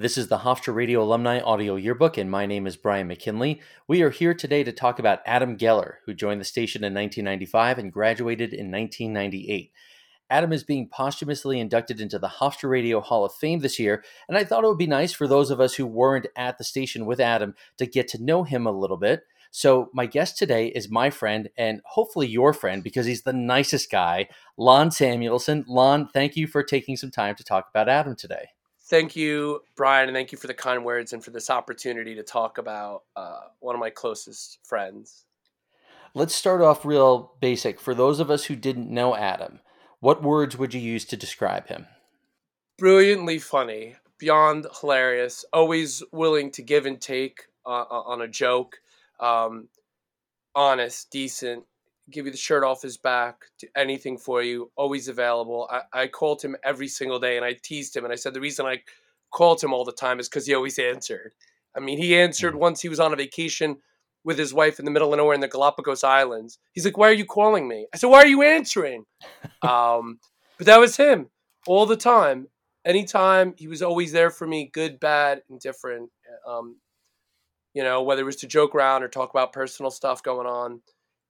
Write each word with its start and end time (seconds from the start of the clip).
This 0.00 0.16
is 0.16 0.28
the 0.28 0.38
Hofstra 0.38 0.76
Radio 0.76 1.02
Alumni 1.02 1.40
Audio 1.40 1.74
Yearbook, 1.74 2.16
and 2.16 2.30
my 2.30 2.46
name 2.46 2.68
is 2.68 2.76
Brian 2.76 3.08
McKinley. 3.08 3.60
We 3.88 4.00
are 4.02 4.10
here 4.10 4.32
today 4.32 4.62
to 4.62 4.70
talk 4.70 5.00
about 5.00 5.22
Adam 5.26 5.58
Geller, 5.58 5.94
who 6.06 6.14
joined 6.14 6.40
the 6.40 6.44
station 6.44 6.84
in 6.84 6.94
1995 6.94 7.78
and 7.78 7.92
graduated 7.92 8.52
in 8.54 8.70
1998. 8.70 9.72
Adam 10.30 10.52
is 10.52 10.62
being 10.62 10.88
posthumously 10.88 11.58
inducted 11.58 12.00
into 12.00 12.16
the 12.16 12.28
Hofstra 12.28 12.70
Radio 12.70 13.00
Hall 13.00 13.24
of 13.24 13.34
Fame 13.34 13.58
this 13.58 13.80
year, 13.80 14.04
and 14.28 14.38
I 14.38 14.44
thought 14.44 14.62
it 14.62 14.68
would 14.68 14.78
be 14.78 14.86
nice 14.86 15.12
for 15.12 15.26
those 15.26 15.50
of 15.50 15.58
us 15.60 15.74
who 15.74 15.84
weren't 15.84 16.28
at 16.36 16.58
the 16.58 16.64
station 16.64 17.04
with 17.04 17.18
Adam 17.18 17.56
to 17.78 17.84
get 17.84 18.06
to 18.10 18.22
know 18.22 18.44
him 18.44 18.68
a 18.68 18.70
little 18.70 18.98
bit. 18.98 19.22
So, 19.50 19.90
my 19.92 20.06
guest 20.06 20.38
today 20.38 20.68
is 20.68 20.88
my 20.88 21.10
friend 21.10 21.48
and 21.58 21.80
hopefully 21.84 22.28
your 22.28 22.52
friend 22.52 22.84
because 22.84 23.06
he's 23.06 23.22
the 23.22 23.32
nicest 23.32 23.90
guy, 23.90 24.28
Lon 24.56 24.92
Samuelson. 24.92 25.64
Lon, 25.66 26.06
thank 26.06 26.36
you 26.36 26.46
for 26.46 26.62
taking 26.62 26.96
some 26.96 27.10
time 27.10 27.34
to 27.34 27.42
talk 27.42 27.66
about 27.68 27.88
Adam 27.88 28.14
today 28.14 28.50
thank 28.88 29.14
you, 29.14 29.62
Brian, 29.76 30.08
and 30.08 30.16
thank 30.16 30.32
you 30.32 30.38
for 30.38 30.46
the 30.46 30.54
kind 30.54 30.84
words 30.84 31.12
and 31.12 31.22
for 31.22 31.30
this 31.30 31.50
opportunity 31.50 32.14
to 32.14 32.22
talk 32.22 32.58
about 32.58 33.02
uh, 33.16 33.40
one 33.60 33.74
of 33.74 33.80
my 33.80 33.90
closest 33.90 34.58
friends. 34.64 35.24
Let's 36.14 36.34
start 36.34 36.62
off 36.62 36.84
real 36.84 37.32
basic. 37.40 37.78
For 37.78 37.94
those 37.94 38.18
of 38.18 38.30
us 38.30 38.46
who 38.46 38.56
didn't 38.56 38.90
know 38.90 39.14
Adam, 39.14 39.60
what 40.00 40.22
words 40.22 40.56
would 40.56 40.74
you 40.74 40.80
use 40.80 41.04
to 41.06 41.16
describe 41.16 41.68
him? 41.68 41.86
Brilliantly 42.78 43.38
funny, 43.38 43.96
beyond 44.18 44.66
hilarious, 44.80 45.44
always 45.52 46.02
willing 46.12 46.50
to 46.52 46.62
give 46.62 46.86
and 46.86 47.00
take 47.00 47.46
uh, 47.66 47.84
uh 47.90 48.02
on 48.06 48.22
a 48.22 48.28
joke, 48.28 48.80
um, 49.20 49.68
honest, 50.54 51.10
decent, 51.10 51.64
give 52.10 52.26
you 52.26 52.32
the 52.32 52.38
shirt 52.38 52.64
off 52.64 52.82
his 52.82 52.96
back, 52.96 53.44
do 53.58 53.68
anything 53.76 54.18
for 54.18 54.42
you, 54.42 54.70
always 54.76 55.08
available. 55.08 55.68
I, 55.70 56.02
I 56.02 56.06
called 56.08 56.42
him 56.42 56.56
every 56.64 56.88
single 56.88 57.18
day 57.18 57.36
and 57.36 57.44
I 57.44 57.56
teased 57.62 57.96
him 57.96 58.04
and 58.04 58.12
I 58.12 58.16
said 58.16 58.34
the 58.34 58.40
reason 58.40 58.66
I 58.66 58.82
called 59.30 59.62
him 59.62 59.72
all 59.72 59.84
the 59.84 59.92
time 59.92 60.20
is 60.20 60.28
because 60.28 60.46
he 60.46 60.54
always 60.54 60.78
answered. 60.78 61.32
I 61.76 61.80
mean, 61.80 61.98
he 61.98 62.16
answered 62.16 62.54
mm. 62.54 62.58
once 62.58 62.80
he 62.80 62.88
was 62.88 63.00
on 63.00 63.12
a 63.12 63.16
vacation 63.16 63.78
with 64.24 64.38
his 64.38 64.52
wife 64.52 64.78
in 64.78 64.84
the 64.84 64.90
middle 64.90 65.12
of 65.12 65.16
nowhere 65.16 65.34
in 65.34 65.40
the 65.40 65.48
Galapagos 65.48 66.02
Islands. 66.02 66.58
He's 66.72 66.84
like, 66.84 66.96
"Why 66.96 67.08
are 67.08 67.12
you 67.12 67.24
calling 67.24 67.68
me?" 67.68 67.86
I 67.94 67.98
said, 67.98 68.08
"Why 68.08 68.22
are 68.22 68.26
you 68.26 68.42
answering?" 68.42 69.04
um, 69.62 70.18
but 70.56 70.66
that 70.66 70.80
was 70.80 70.96
him 70.96 71.30
all 71.66 71.86
the 71.86 71.96
time. 71.96 72.48
Anytime 72.84 73.54
he 73.56 73.68
was 73.68 73.82
always 73.82 74.12
there 74.12 74.30
for 74.30 74.46
me, 74.46 74.70
good, 74.72 74.98
bad, 74.98 75.42
indifferent. 75.48 76.10
Um, 76.46 76.76
you 77.74 77.82
know, 77.82 78.02
whether 78.02 78.22
it 78.22 78.24
was 78.24 78.36
to 78.36 78.46
joke 78.46 78.74
around 78.74 79.02
or 79.02 79.08
talk 79.08 79.30
about 79.30 79.52
personal 79.52 79.90
stuff 79.90 80.22
going 80.22 80.46
on 80.46 80.80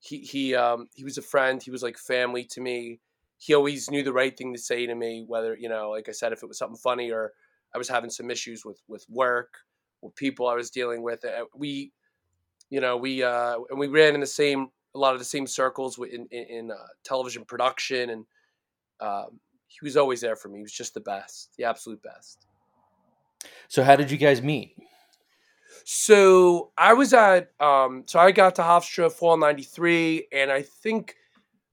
he 0.01 0.19
he 0.19 0.55
um 0.55 0.89
he 0.95 1.05
was 1.05 1.19
a 1.19 1.23
friend. 1.23 1.63
He 1.63 1.71
was 1.71 1.83
like 1.83 1.99
family 1.99 2.45
to 2.45 2.61
me. 2.61 3.01
He 3.39 3.55
always 3.55 3.91
knew 3.91 4.03
the 4.03 4.13
right 4.13 4.37
thing 4.37 4.53
to 4.53 4.59
say 4.59 4.87
to 4.87 4.95
me, 4.95 5.25
whether 5.27 5.57
you 5.57 5.69
know, 5.69 5.91
like 5.91 6.09
I 6.09 6.13
said, 6.13 6.33
if 6.33 6.43
it 6.43 6.49
was 6.49 6.59
something 6.59 6.77
funny 6.77 7.11
or 7.11 7.33
I 7.75 7.79
was 7.79 7.89
having 7.89 8.11
some 8.11 8.31
issues 8.31 8.65
with 8.65 8.81
with 8.89 9.05
work 9.09 9.59
or 10.01 10.11
people 10.13 10.47
I 10.47 10.55
was 10.55 10.71
dealing 10.71 11.03
with. 11.03 11.25
Uh, 11.25 11.45
we, 11.55 11.93
you 12.71 12.81
know, 12.81 12.97
we 12.97 13.23
uh 13.23 13.57
and 13.71 13.79
we 13.79 13.89
ran 13.89 14.15
in 14.15 14.21
the 14.21 14.27
same 14.27 14.69
a 14.95 14.99
lot 14.99 15.13
of 15.13 15.19
the 15.19 15.25
same 15.25 15.47
circles 15.47 15.99
in 15.99 16.27
in, 16.31 16.45
in 16.45 16.71
uh, 16.71 16.75
television 17.05 17.45
production, 17.45 18.11
and 18.11 18.25
um, 19.01 19.41
he 19.67 19.79
was 19.83 19.97
always 19.97 20.21
there 20.21 20.37
for 20.37 20.49
me. 20.49 20.59
He 20.59 20.63
was 20.63 20.73
just 20.73 20.95
the 20.95 21.01
best, 21.01 21.51
the 21.57 21.65
absolute 21.65 22.03
best. 22.03 22.47
So, 23.69 23.83
how 23.83 23.97
did 23.97 24.11
you 24.11 24.17
guys 24.17 24.43
meet? 24.43 24.77
So 25.91 26.71
I 26.77 26.93
was 26.93 27.15
at 27.15 27.49
um 27.61 28.05
so 28.07 28.19
I 28.19 28.31
got 28.31 28.57
to 28.57 28.63
Hofstra 28.63 29.11
fall 29.11 29.39
'93, 29.39 30.29
and 30.35 30.53
I 30.53 30.61
think 30.61 31.15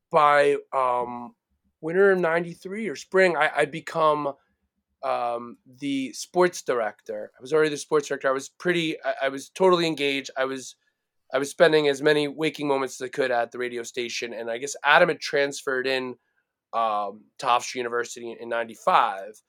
by 0.10 0.56
um 0.72 1.36
winter 1.82 2.12
of 2.12 2.20
'93 2.20 2.88
or 2.88 2.96
spring, 2.96 3.36
I 3.36 3.52
I 3.54 3.66
become 3.66 4.32
um 5.04 5.58
the 5.82 6.14
sports 6.14 6.62
director. 6.62 7.30
I 7.38 7.42
was 7.42 7.52
already 7.52 7.72
the 7.72 7.78
sports 7.78 8.08
director. 8.08 8.30
I 8.30 8.32
was 8.32 8.48
pretty. 8.48 8.96
I, 9.04 9.16
I 9.24 9.28
was 9.28 9.50
totally 9.50 9.86
engaged. 9.86 10.30
I 10.38 10.46
was. 10.46 10.78
I 11.34 11.38
was 11.38 11.50
spending 11.50 11.90
as 11.90 12.02
many 12.02 12.30
waking 12.30 12.70
moments 12.70 13.02
as 13.02 13.08
I 13.08 13.10
could 13.10 13.32
at 13.32 13.52
the 13.52 13.58
radio 13.58 13.84
station, 13.84 14.34
and 14.34 14.50
I 14.50 14.60
guess 14.60 14.78
Adam 14.86 15.09
had 15.09 15.20
transferred 15.20 15.88
in 15.88 16.16
um, 16.72 17.25
to 17.40 17.48
Hofstra 17.48 17.75
University 17.75 18.34
in 18.40 18.48
'95 18.48 19.42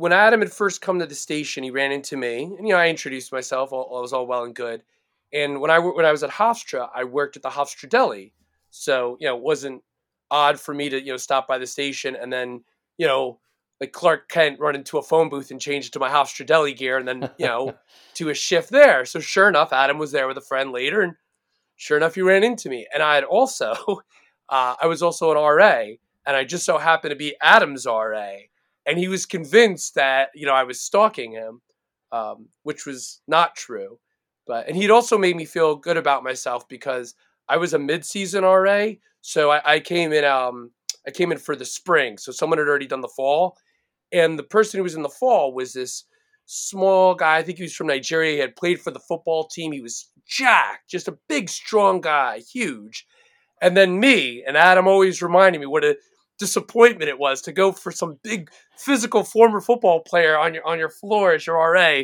when 0.00 0.14
Adam 0.14 0.40
had 0.40 0.50
first 0.50 0.80
come 0.80 0.98
to 0.98 1.04
the 1.04 1.14
station, 1.14 1.62
he 1.62 1.70
ran 1.70 1.92
into 1.92 2.16
me, 2.16 2.44
and 2.44 2.66
you 2.66 2.72
know 2.72 2.80
I 2.80 2.88
introduced 2.88 3.32
myself. 3.32 3.70
All, 3.70 3.82
all 3.82 4.00
was 4.00 4.14
all 4.14 4.26
well 4.26 4.44
and 4.44 4.54
good. 4.54 4.82
And 5.30 5.60
when 5.60 5.70
I 5.70 5.78
when 5.78 6.06
I 6.06 6.10
was 6.10 6.22
at 6.22 6.30
Hofstra, 6.30 6.88
I 6.94 7.04
worked 7.04 7.36
at 7.36 7.42
the 7.42 7.50
Hofstra 7.50 7.86
Deli, 7.86 8.32
so 8.70 9.18
you 9.20 9.28
know 9.28 9.36
it 9.36 9.42
wasn't 9.42 9.82
odd 10.30 10.58
for 10.58 10.72
me 10.72 10.88
to 10.88 10.98
you 10.98 11.12
know 11.12 11.18
stop 11.18 11.46
by 11.46 11.58
the 11.58 11.66
station 11.66 12.16
and 12.16 12.32
then 12.32 12.64
you 12.96 13.06
know 13.06 13.40
like 13.78 13.92
Clark 13.92 14.30
Kent 14.30 14.58
run 14.58 14.74
into 14.74 14.96
a 14.96 15.02
phone 15.02 15.28
booth 15.28 15.50
and 15.50 15.60
change 15.60 15.90
to 15.90 15.98
my 15.98 16.08
Hofstra 16.08 16.46
Deli 16.46 16.72
gear 16.72 16.96
and 16.96 17.06
then 17.06 17.28
you 17.38 17.46
know 17.46 17.74
to 18.14 18.30
a 18.30 18.34
shift 18.34 18.70
there. 18.70 19.04
So 19.04 19.20
sure 19.20 19.50
enough, 19.50 19.70
Adam 19.70 19.98
was 19.98 20.12
there 20.12 20.26
with 20.26 20.38
a 20.38 20.42
friend 20.42 20.72
later, 20.72 21.02
and 21.02 21.12
sure 21.76 21.98
enough, 21.98 22.14
he 22.14 22.22
ran 22.22 22.42
into 22.42 22.70
me. 22.70 22.86
And 22.94 23.02
I 23.02 23.16
had 23.16 23.24
also 23.24 23.74
uh, 24.48 24.76
I 24.80 24.86
was 24.86 25.02
also 25.02 25.30
an 25.30 25.36
RA, 25.36 25.82
and 26.26 26.36
I 26.36 26.44
just 26.44 26.64
so 26.64 26.78
happened 26.78 27.10
to 27.10 27.16
be 27.16 27.36
Adam's 27.42 27.84
RA 27.84 28.36
and 28.86 28.98
he 28.98 29.08
was 29.08 29.26
convinced 29.26 29.94
that 29.94 30.30
you 30.34 30.46
know 30.46 30.54
I 30.54 30.64
was 30.64 30.80
stalking 30.80 31.32
him, 31.32 31.60
um, 32.12 32.48
which 32.62 32.86
was 32.86 33.20
not 33.26 33.56
true. 33.56 33.98
But 34.46 34.68
and 34.68 34.76
he'd 34.76 34.90
also 34.90 35.18
made 35.18 35.36
me 35.36 35.44
feel 35.44 35.76
good 35.76 35.96
about 35.96 36.24
myself 36.24 36.68
because 36.68 37.14
I 37.48 37.56
was 37.56 37.74
a 37.74 37.78
mid-season 37.78 38.44
RA, 38.44 38.88
so 39.20 39.50
I, 39.50 39.74
I 39.74 39.80
came 39.80 40.12
in. 40.12 40.24
Um, 40.24 40.70
I 41.06 41.10
came 41.10 41.32
in 41.32 41.38
for 41.38 41.56
the 41.56 41.64
spring, 41.64 42.18
so 42.18 42.30
someone 42.30 42.58
had 42.58 42.68
already 42.68 42.86
done 42.86 43.00
the 43.00 43.08
fall, 43.08 43.56
and 44.12 44.38
the 44.38 44.42
person 44.42 44.78
who 44.78 44.84
was 44.84 44.94
in 44.94 45.02
the 45.02 45.08
fall 45.08 45.54
was 45.54 45.72
this 45.72 46.04
small 46.46 47.14
guy. 47.14 47.36
I 47.38 47.42
think 47.42 47.58
he 47.58 47.64
was 47.64 47.74
from 47.74 47.86
Nigeria. 47.86 48.32
He 48.32 48.38
had 48.38 48.56
played 48.56 48.80
for 48.80 48.90
the 48.90 49.00
football 49.00 49.46
team. 49.46 49.72
He 49.72 49.80
was 49.80 50.08
jacked, 50.26 50.90
just 50.90 51.08
a 51.08 51.18
big, 51.28 51.48
strong 51.48 52.00
guy, 52.00 52.40
huge. 52.40 53.06
And 53.62 53.76
then 53.76 54.00
me 54.00 54.42
and 54.46 54.56
Adam 54.56 54.86
always 54.86 55.22
reminded 55.22 55.60
me 55.60 55.66
what 55.66 55.84
a 55.84 55.96
disappointment 56.40 57.10
it 57.10 57.18
was 57.18 57.42
to 57.42 57.52
go 57.52 57.70
for 57.70 57.92
some 57.92 58.18
big 58.24 58.50
physical 58.76 59.22
former 59.22 59.60
football 59.60 60.00
player 60.00 60.36
on 60.36 60.54
your 60.54 60.66
on 60.66 60.78
your 60.78 60.88
floor 60.88 61.34
as 61.34 61.46
your 61.46 61.56
RA 61.56 62.00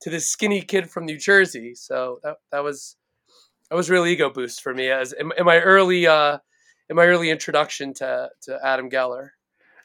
to 0.00 0.10
this 0.10 0.26
skinny 0.26 0.62
kid 0.62 0.90
from 0.90 1.04
New 1.04 1.18
Jersey. 1.18 1.74
So 1.74 2.18
that 2.24 2.38
that 2.50 2.64
was 2.64 2.96
that 3.70 3.76
was 3.76 3.90
real 3.90 4.06
ego 4.06 4.30
boost 4.30 4.62
for 4.62 4.74
me 4.74 4.90
as 4.90 5.12
in, 5.12 5.30
in 5.38 5.44
my 5.44 5.60
early 5.60 6.06
uh, 6.06 6.38
in 6.88 6.96
my 6.96 7.06
early 7.06 7.30
introduction 7.30 7.94
to 7.94 8.30
to 8.42 8.58
Adam 8.64 8.90
Geller. 8.90 9.28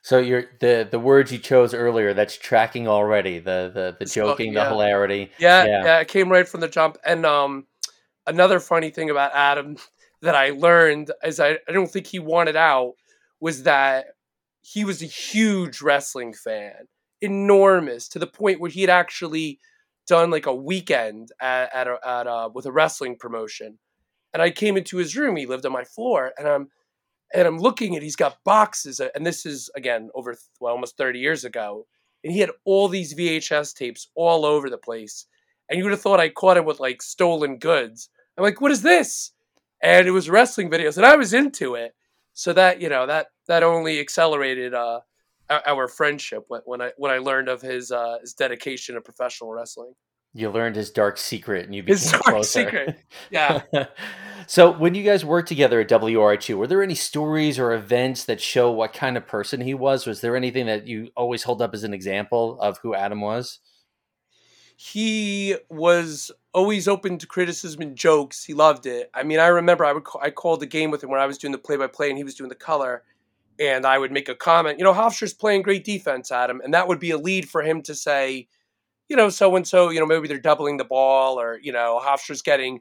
So 0.01 0.17
you're 0.17 0.45
the 0.61 0.87
the 0.89 0.99
words 0.99 1.31
you 1.31 1.37
chose 1.37 1.73
earlier. 1.73 2.13
That's 2.13 2.37
tracking 2.37 2.87
already. 2.87 3.39
The 3.39 3.69
the 3.73 3.97
the 3.99 4.05
joking, 4.05 4.53
yeah. 4.53 4.63
the 4.63 4.69
hilarity. 4.69 5.31
Yeah, 5.37 5.65
yeah, 5.65 5.83
yeah, 5.83 5.99
it 5.99 6.07
came 6.07 6.29
right 6.29 6.47
from 6.47 6.61
the 6.61 6.69
jump. 6.69 6.97
And 7.05 7.25
um, 7.25 7.67
another 8.25 8.61
funny 8.61 8.91
thing 8.91 9.09
about 9.09 9.31
Adam 9.33 9.75
that 10.21 10.35
I 10.35 10.51
learned 10.51 11.11
is 11.23 11.41
I, 11.41 11.57
I 11.67 11.73
don't 11.73 11.91
think 11.91 12.07
he 12.07 12.19
wanted 12.19 12.55
out 12.55 12.93
was 13.39 13.63
that 13.63 14.07
he 14.61 14.85
was 14.85 15.01
a 15.01 15.07
huge 15.07 15.81
wrestling 15.81 16.33
fan, 16.33 16.87
enormous 17.21 18.07
to 18.09 18.19
the 18.19 18.27
point 18.27 18.59
where 18.59 18.69
he 18.69 18.81
had 18.81 18.89
actually 18.89 19.59
done 20.07 20.31
like 20.31 20.45
a 20.45 20.55
weekend 20.55 21.29
at 21.41 21.73
at, 21.73 21.87
a, 21.87 21.97
at 22.05 22.27
a, 22.27 22.49
with 22.53 22.65
a 22.65 22.71
wrestling 22.71 23.15
promotion. 23.17 23.79
And 24.33 24.41
I 24.41 24.51
came 24.51 24.77
into 24.77 24.97
his 24.97 25.15
room. 25.15 25.35
He 25.35 25.45
lived 25.45 25.65
on 25.65 25.71
my 25.71 25.83
floor, 25.83 26.33
and 26.37 26.47
I'm 26.47 26.69
and 27.33 27.47
I'm 27.47 27.57
looking 27.57 27.95
at. 27.95 28.03
He's 28.03 28.15
got 28.15 28.43
boxes, 28.43 28.99
uh, 28.99 29.09
and 29.15 29.25
this 29.25 29.45
is 29.45 29.69
again 29.75 30.09
over 30.13 30.35
well 30.59 30.73
almost 30.73 30.97
30 30.97 31.19
years 31.19 31.45
ago. 31.45 31.85
And 32.23 32.33
he 32.33 32.39
had 32.39 32.51
all 32.65 32.89
these 32.89 33.15
VHS 33.15 33.73
tapes 33.75 34.09
all 34.13 34.45
over 34.45 34.69
the 34.69 34.77
place. 34.77 35.25
And 35.69 35.77
you 35.77 35.85
would 35.85 35.91
have 35.91 36.01
thought 36.01 36.19
I 36.19 36.27
caught 36.27 36.57
him 36.57 36.65
with 36.65 36.81
like 36.81 37.01
stolen 37.01 37.57
goods. 37.59 38.09
I'm 38.37 38.43
like, 38.43 38.59
what 38.59 38.71
is 38.71 38.81
this? 38.81 39.31
And 39.81 40.05
it 40.05 40.11
was 40.11 40.29
wrestling 40.29 40.69
videos, 40.69 40.97
and 40.97 41.05
I 41.05 41.15
was 41.15 41.33
into 41.33 41.75
it 41.75 41.93
so 42.39 42.53
that 42.53 42.79
you 42.79 42.87
know 42.87 43.05
that 43.05 43.27
that 43.47 43.63
only 43.63 43.99
accelerated 43.99 44.73
uh, 44.73 45.01
our, 45.49 45.89
friendship 45.89 46.45
when 46.47 46.81
I 46.81 46.91
when 46.95 47.11
I 47.11 47.17
learned 47.17 47.49
of 47.49 47.61
his 47.61 47.91
uh, 47.91 48.19
his 48.21 48.33
dedication 48.33 48.95
to 48.95 49.01
professional 49.01 49.51
wrestling. 49.51 49.93
You 50.33 50.49
learned 50.49 50.77
his 50.77 50.89
dark 50.89 51.17
secret, 51.17 51.65
and 51.65 51.75
you 51.75 51.83
became 51.83 51.97
his 51.97 52.11
dark 52.11 52.23
closer. 52.23 52.63
secret. 52.63 52.97
Yeah. 53.29 53.63
so, 54.47 54.71
when 54.71 54.95
you 54.95 55.03
guys 55.03 55.25
worked 55.25 55.49
together 55.49 55.81
at 55.81 55.89
WRHU, 55.89 56.55
were 56.55 56.67
there 56.67 56.81
any 56.81 56.95
stories 56.95 57.59
or 57.59 57.73
events 57.73 58.23
that 58.23 58.39
show 58.39 58.71
what 58.71 58.93
kind 58.93 59.17
of 59.17 59.27
person 59.27 59.59
he 59.59 59.73
was? 59.73 60.07
Was 60.07 60.21
there 60.21 60.37
anything 60.37 60.67
that 60.67 60.87
you 60.87 61.09
always 61.17 61.43
hold 61.43 61.61
up 61.61 61.73
as 61.73 61.83
an 61.83 61.93
example 61.93 62.57
of 62.61 62.77
who 62.77 62.95
Adam 62.95 63.19
was? 63.19 63.59
He 64.81 65.57
was 65.67 66.31
always 66.53 66.87
open 66.87 67.17
to 67.17 67.27
criticism 67.27 67.81
and 67.81 67.97
jokes. 67.97 68.45
He 68.45 68.53
loved 68.53 68.85
it. 68.85 69.11
I 69.13 69.23
mean, 69.23 69.37
I 69.37 69.47
remember 69.47 69.83
I 69.83 69.91
would 69.91 70.05
call, 70.05 70.21
I 70.23 70.29
called 70.29 70.61
the 70.61 70.65
game 70.67 70.89
with 70.89 71.03
him 71.03 71.09
when 71.09 71.19
I 71.19 71.25
was 71.25 71.37
doing 71.37 71.51
the 71.51 71.57
play 71.57 71.75
by 71.75 71.87
play 71.87 72.07
and 72.07 72.17
he 72.17 72.23
was 72.23 72.33
doing 72.33 72.47
the 72.47 72.55
color, 72.55 73.03
and 73.59 73.85
I 73.85 73.97
would 73.97 74.13
make 74.13 74.29
a 74.29 74.35
comment. 74.35 74.79
You 74.79 74.85
know, 74.85 74.93
Hofstra's 74.93 75.33
playing 75.33 75.63
great 75.63 75.83
defense, 75.83 76.31
Adam, 76.31 76.61
and 76.63 76.73
that 76.73 76.87
would 76.87 77.01
be 77.01 77.11
a 77.11 77.17
lead 77.17 77.49
for 77.49 77.61
him 77.61 77.81
to 77.81 77.93
say, 77.93 78.47
you 79.09 79.17
know, 79.17 79.27
so 79.27 79.53
and 79.57 79.67
so. 79.67 79.89
You 79.89 79.99
know, 79.99 80.05
maybe 80.05 80.29
they're 80.29 80.39
doubling 80.39 80.77
the 80.77 80.85
ball, 80.85 81.37
or 81.37 81.59
you 81.61 81.73
know, 81.73 81.99
Hofstra's 82.01 82.41
getting 82.41 82.79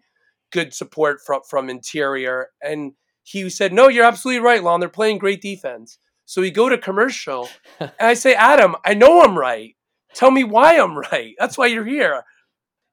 good 0.53 0.73
support 0.73 1.19
from 1.27 1.41
from 1.51 1.69
interior, 1.69 2.51
and 2.63 2.93
he 3.25 3.51
said, 3.51 3.73
"No, 3.73 3.89
you're 3.89 4.05
absolutely 4.05 4.45
right, 4.45 4.63
Lon. 4.63 4.79
They're 4.79 4.89
playing 4.89 5.19
great 5.19 5.43
defense." 5.43 5.99
So 6.27 6.43
we 6.43 6.53
go 6.53 6.69
to 6.69 6.79
commercial, 6.79 7.49
and 7.81 7.91
I 7.99 8.15
say, 8.15 8.35
"Adam, 8.35 8.77
I 8.85 8.95
know 8.95 9.23
I'm 9.23 9.37
right." 9.37 9.75
Tell 10.19 10.33
me 10.33 10.43
why 10.43 10.77
I'm 10.77 10.99
right. 10.99 11.37
That's 11.39 11.57
why 11.57 11.67
you're 11.67 11.87
here. 11.87 12.25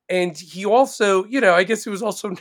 And 0.08 0.38
he 0.38 0.64
also, 0.64 1.26
you 1.26 1.42
know, 1.42 1.56
I 1.56 1.64
guess 1.64 1.88
it 1.88 1.90
was 1.90 2.04
also 2.04 2.36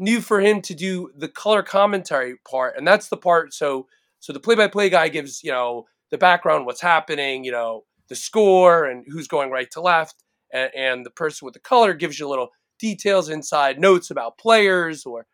new 0.00 0.20
for 0.20 0.40
him 0.40 0.60
to 0.62 0.74
do 0.74 1.12
the 1.16 1.28
color 1.28 1.62
commentary 1.62 2.34
part, 2.50 2.76
and 2.76 2.84
that's 2.86 3.08
the 3.08 3.16
part. 3.16 3.54
So, 3.54 3.86
so 4.18 4.32
the 4.32 4.40
play-by-play 4.40 4.90
guy 4.90 5.06
gives, 5.08 5.44
you 5.44 5.52
know, 5.52 5.86
the 6.10 6.18
background, 6.18 6.66
what's 6.66 6.80
happening, 6.80 7.44
you 7.44 7.52
know, 7.52 7.84
the 8.08 8.16
score, 8.16 8.86
and 8.86 9.06
who's 9.08 9.28
going 9.28 9.52
right 9.52 9.70
to 9.70 9.80
left, 9.80 10.24
and, 10.52 10.70
and 10.76 11.06
the 11.06 11.10
person 11.10 11.46
with 11.46 11.54
the 11.54 11.60
color 11.60 11.94
gives 11.94 12.18
you 12.18 12.28
little 12.28 12.50
details 12.80 13.28
inside 13.28 13.78
notes 13.78 14.10
about 14.10 14.36
players, 14.36 15.06
or 15.06 15.26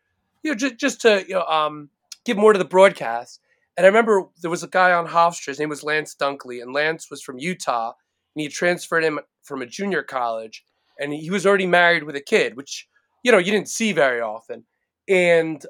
you 0.43 0.51
know, 0.51 0.55
just 0.55 0.77
just 0.77 1.01
to 1.01 1.25
you 1.27 1.35
know, 1.37 1.47
um, 1.47 1.89
give 2.27 2.37
more 2.37 2.53
to 2.53 2.59
the 2.59 2.65
broadcast. 2.67 3.41
And 3.79 3.87
I 3.87 3.89
remember 3.89 4.27
there 4.43 4.51
was 4.51 4.63
a 4.63 4.69
guy 4.69 4.93
on 4.93 5.07
Hofstra. 5.07 5.47
His 5.47 5.59
name 5.59 5.71
was 5.71 5.83
Lance 5.83 6.15
Dunkley, 6.15 6.61
and 6.61 6.75
Lance 6.75 7.11
was 7.11 7.23
from 7.23 7.39
Utah, 7.39 7.95
and 8.35 8.43
he 8.43 8.49
transferred 8.49 9.05
him 9.05 9.19
from 9.43 9.63
a 9.63 9.67
junior 9.67 10.03
college, 10.03 10.65
and 10.99 11.13
he 11.13 11.31
was 11.31 11.47
already 11.47 11.67
married 11.67 12.05
with 12.05 12.17
a 12.17 12.21
kid, 12.21 12.57
which 12.57 12.89
you 13.23 13.33
know 13.33 13.39
you 13.39 13.53
didn't 13.53 13.69
see 13.69 13.93
very 13.93 14.21
often. 14.21 14.65
And 15.09 15.65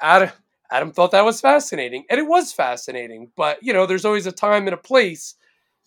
Adam, 0.00 0.30
Adam 0.70 0.92
thought 0.92 1.10
that 1.12 1.24
was 1.24 1.40
fascinating, 1.40 2.04
and 2.10 2.18
it 2.18 2.26
was 2.26 2.52
fascinating. 2.52 3.30
But 3.36 3.58
you 3.62 3.72
know, 3.72 3.86
there's 3.86 4.04
always 4.04 4.26
a 4.26 4.32
time 4.32 4.66
and 4.66 4.74
a 4.74 4.78
place. 4.78 5.34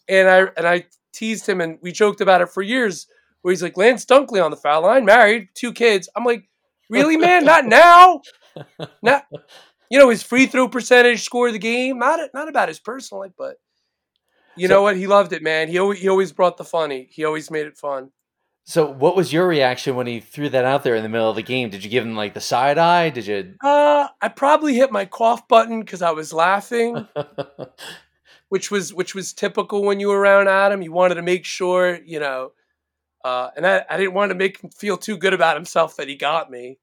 And 0.09 0.29
I 0.29 0.47
and 0.55 0.67
I 0.67 0.85
teased 1.13 1.47
him, 1.47 1.61
and 1.61 1.77
we 1.81 1.91
joked 1.91 2.21
about 2.21 2.41
it 2.41 2.49
for 2.49 2.61
years. 2.61 3.07
Where 3.41 3.51
he's 3.51 3.63
like 3.63 3.77
Lance 3.77 4.05
Dunkley 4.05 4.43
on 4.43 4.51
the 4.51 4.57
foul 4.57 4.81
line, 4.81 5.05
married, 5.05 5.49
two 5.53 5.71
kids. 5.71 6.09
I'm 6.15 6.25
like, 6.25 6.49
really, 6.89 7.17
man? 7.17 7.45
Not 7.45 7.65
now. 7.67 8.21
Not 9.01 9.25
you 9.89 9.99
know 9.99 10.09
his 10.09 10.23
free 10.23 10.47
throw 10.47 10.67
percentage, 10.67 11.21
score 11.23 11.47
of 11.47 11.53
the 11.53 11.59
game. 11.59 11.99
Not 11.99 12.19
not 12.33 12.49
about 12.49 12.69
his 12.69 12.79
personal 12.79 13.21
life, 13.21 13.33
but 13.37 13.57
you 14.57 14.67
so, 14.67 14.75
know 14.75 14.81
what? 14.81 14.97
He 14.97 15.07
loved 15.07 15.33
it, 15.33 15.41
man. 15.41 15.67
He 15.67 15.77
always, 15.77 15.99
he 15.99 16.09
always 16.09 16.31
brought 16.31 16.57
the 16.57 16.63
funny. 16.63 17.07
He 17.11 17.25
always 17.25 17.49
made 17.49 17.67
it 17.67 17.77
fun. 17.77 18.11
So, 18.65 18.85
what 18.91 19.15
was 19.15 19.31
your 19.31 19.47
reaction 19.47 19.95
when 19.95 20.07
he 20.07 20.19
threw 20.19 20.49
that 20.49 20.65
out 20.65 20.83
there 20.83 20.95
in 20.95 21.03
the 21.03 21.07
middle 21.07 21.29
of 21.29 21.37
the 21.37 21.41
game? 21.41 21.69
Did 21.69 21.85
you 21.85 21.89
give 21.89 22.05
him 22.05 22.17
like 22.17 22.33
the 22.33 22.41
side 22.41 22.77
eye? 22.77 23.09
Did 23.09 23.25
you? 23.25 23.53
Uh, 23.63 24.09
I 24.21 24.27
probably 24.27 24.75
hit 24.75 24.91
my 24.91 25.05
cough 25.05 25.47
button 25.47 25.79
because 25.79 26.01
I 26.01 26.11
was 26.11 26.33
laughing, 26.33 27.07
which 28.49 28.69
was 28.69 28.93
which 28.93 29.15
was 29.15 29.31
typical 29.31 29.83
when 29.83 30.01
you 30.01 30.09
were 30.09 30.19
around 30.19 30.49
Adam. 30.49 30.81
You 30.81 30.91
wanted 30.91 31.15
to 31.15 31.21
make 31.21 31.45
sure, 31.45 31.97
you 32.05 32.19
know, 32.19 32.51
uh, 33.23 33.51
and 33.55 33.65
I, 33.65 33.85
I 33.89 33.95
didn't 33.95 34.15
want 34.15 34.31
to 34.31 34.35
make 34.35 34.59
him 34.59 34.69
feel 34.69 34.97
too 34.97 35.17
good 35.17 35.33
about 35.33 35.55
himself 35.55 35.95
that 35.95 36.09
he 36.09 36.15
got 36.15 36.51
me. 36.51 36.77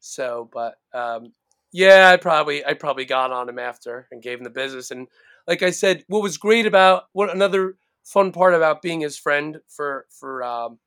So, 0.00 0.50
but 0.52 0.74
um, 0.92 1.32
yeah, 1.72 2.10
I 2.12 2.18
probably 2.18 2.64
I 2.64 2.74
probably 2.74 3.06
got 3.06 3.32
on 3.32 3.48
him 3.48 3.58
after 3.58 4.06
and 4.10 4.22
gave 4.22 4.38
him 4.38 4.44
the 4.44 4.50
business. 4.50 4.90
And 4.90 5.08
like 5.48 5.62
I 5.62 5.70
said, 5.70 6.04
what 6.06 6.22
was 6.22 6.36
great 6.36 6.66
about 6.66 7.04
what 7.12 7.34
another 7.34 7.76
fun 8.04 8.32
part 8.32 8.54
about 8.54 8.82
being 8.82 9.00
his 9.00 9.16
friend 9.16 9.60
for 9.68 10.06
for 10.10 10.44
um, 10.44 10.78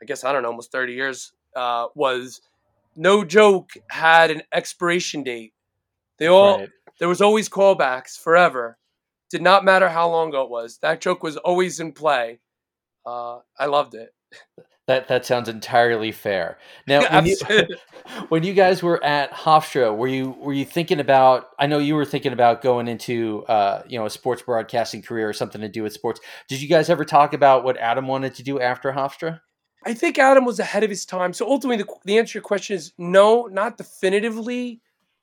I 0.00 0.04
guess 0.04 0.24
I 0.24 0.32
don't 0.32 0.42
know 0.42 0.50
almost 0.50 0.70
thirty 0.70 0.94
years 0.94 1.32
uh, 1.56 1.88
was 1.96 2.40
no 2.96 3.24
joke 3.24 3.70
had 3.90 4.30
an 4.30 4.42
expiration 4.52 5.24
date. 5.24 5.52
They 6.18 6.28
all 6.28 6.58
right. 6.58 6.68
there 7.00 7.08
was 7.08 7.20
always 7.20 7.48
callbacks 7.48 8.18
forever. 8.18 8.78
Did 9.30 9.42
not 9.42 9.64
matter 9.64 9.88
how 9.88 10.08
long 10.08 10.28
ago 10.28 10.42
it 10.42 10.50
was. 10.50 10.78
That 10.78 11.00
joke 11.00 11.24
was 11.24 11.36
always 11.36 11.80
in 11.80 11.90
play. 11.92 12.38
Uh, 13.04 13.38
I 13.58 13.66
loved 13.66 13.94
it. 13.94 14.14
That 14.86 15.08
that 15.08 15.24
sounds 15.24 15.48
entirely 15.48 16.12
fair. 16.12 16.58
Now, 16.86 17.00
when 17.10 17.26
you, 17.26 17.36
when 18.28 18.42
you 18.42 18.52
guys 18.52 18.82
were 18.82 19.02
at 19.02 19.32
Hofstra, 19.32 19.96
were 19.96 20.06
you 20.06 20.30
were 20.38 20.52
you 20.52 20.66
thinking 20.66 21.00
about? 21.00 21.50
I 21.58 21.66
know 21.66 21.78
you 21.78 21.94
were 21.94 22.04
thinking 22.04 22.32
about 22.32 22.60
going 22.60 22.86
into 22.86 23.44
uh, 23.46 23.82
you 23.88 23.98
know 23.98 24.04
a 24.04 24.10
sports 24.10 24.42
broadcasting 24.42 25.00
career 25.00 25.28
or 25.28 25.32
something 25.32 25.62
to 25.62 25.68
do 25.68 25.82
with 25.82 25.94
sports. 25.94 26.20
Did 26.48 26.60
you 26.60 26.68
guys 26.68 26.90
ever 26.90 27.04
talk 27.04 27.32
about 27.32 27.64
what 27.64 27.78
Adam 27.78 28.06
wanted 28.06 28.34
to 28.34 28.42
do 28.42 28.60
after 28.60 28.92
Hofstra? 28.92 29.40
I 29.86 29.94
think 29.94 30.18
Adam 30.18 30.44
was 30.44 30.58
ahead 30.58 30.82
of 30.82 30.90
his 30.90 31.04
time. 31.04 31.32
So 31.32 31.48
ultimately, 31.48 31.82
the, 31.82 31.94
the 32.04 32.18
answer 32.18 32.32
to 32.32 32.38
your 32.38 32.42
question 32.42 32.76
is 32.76 32.92
no, 32.98 33.44
not 33.44 33.76
definitively. 33.78 34.80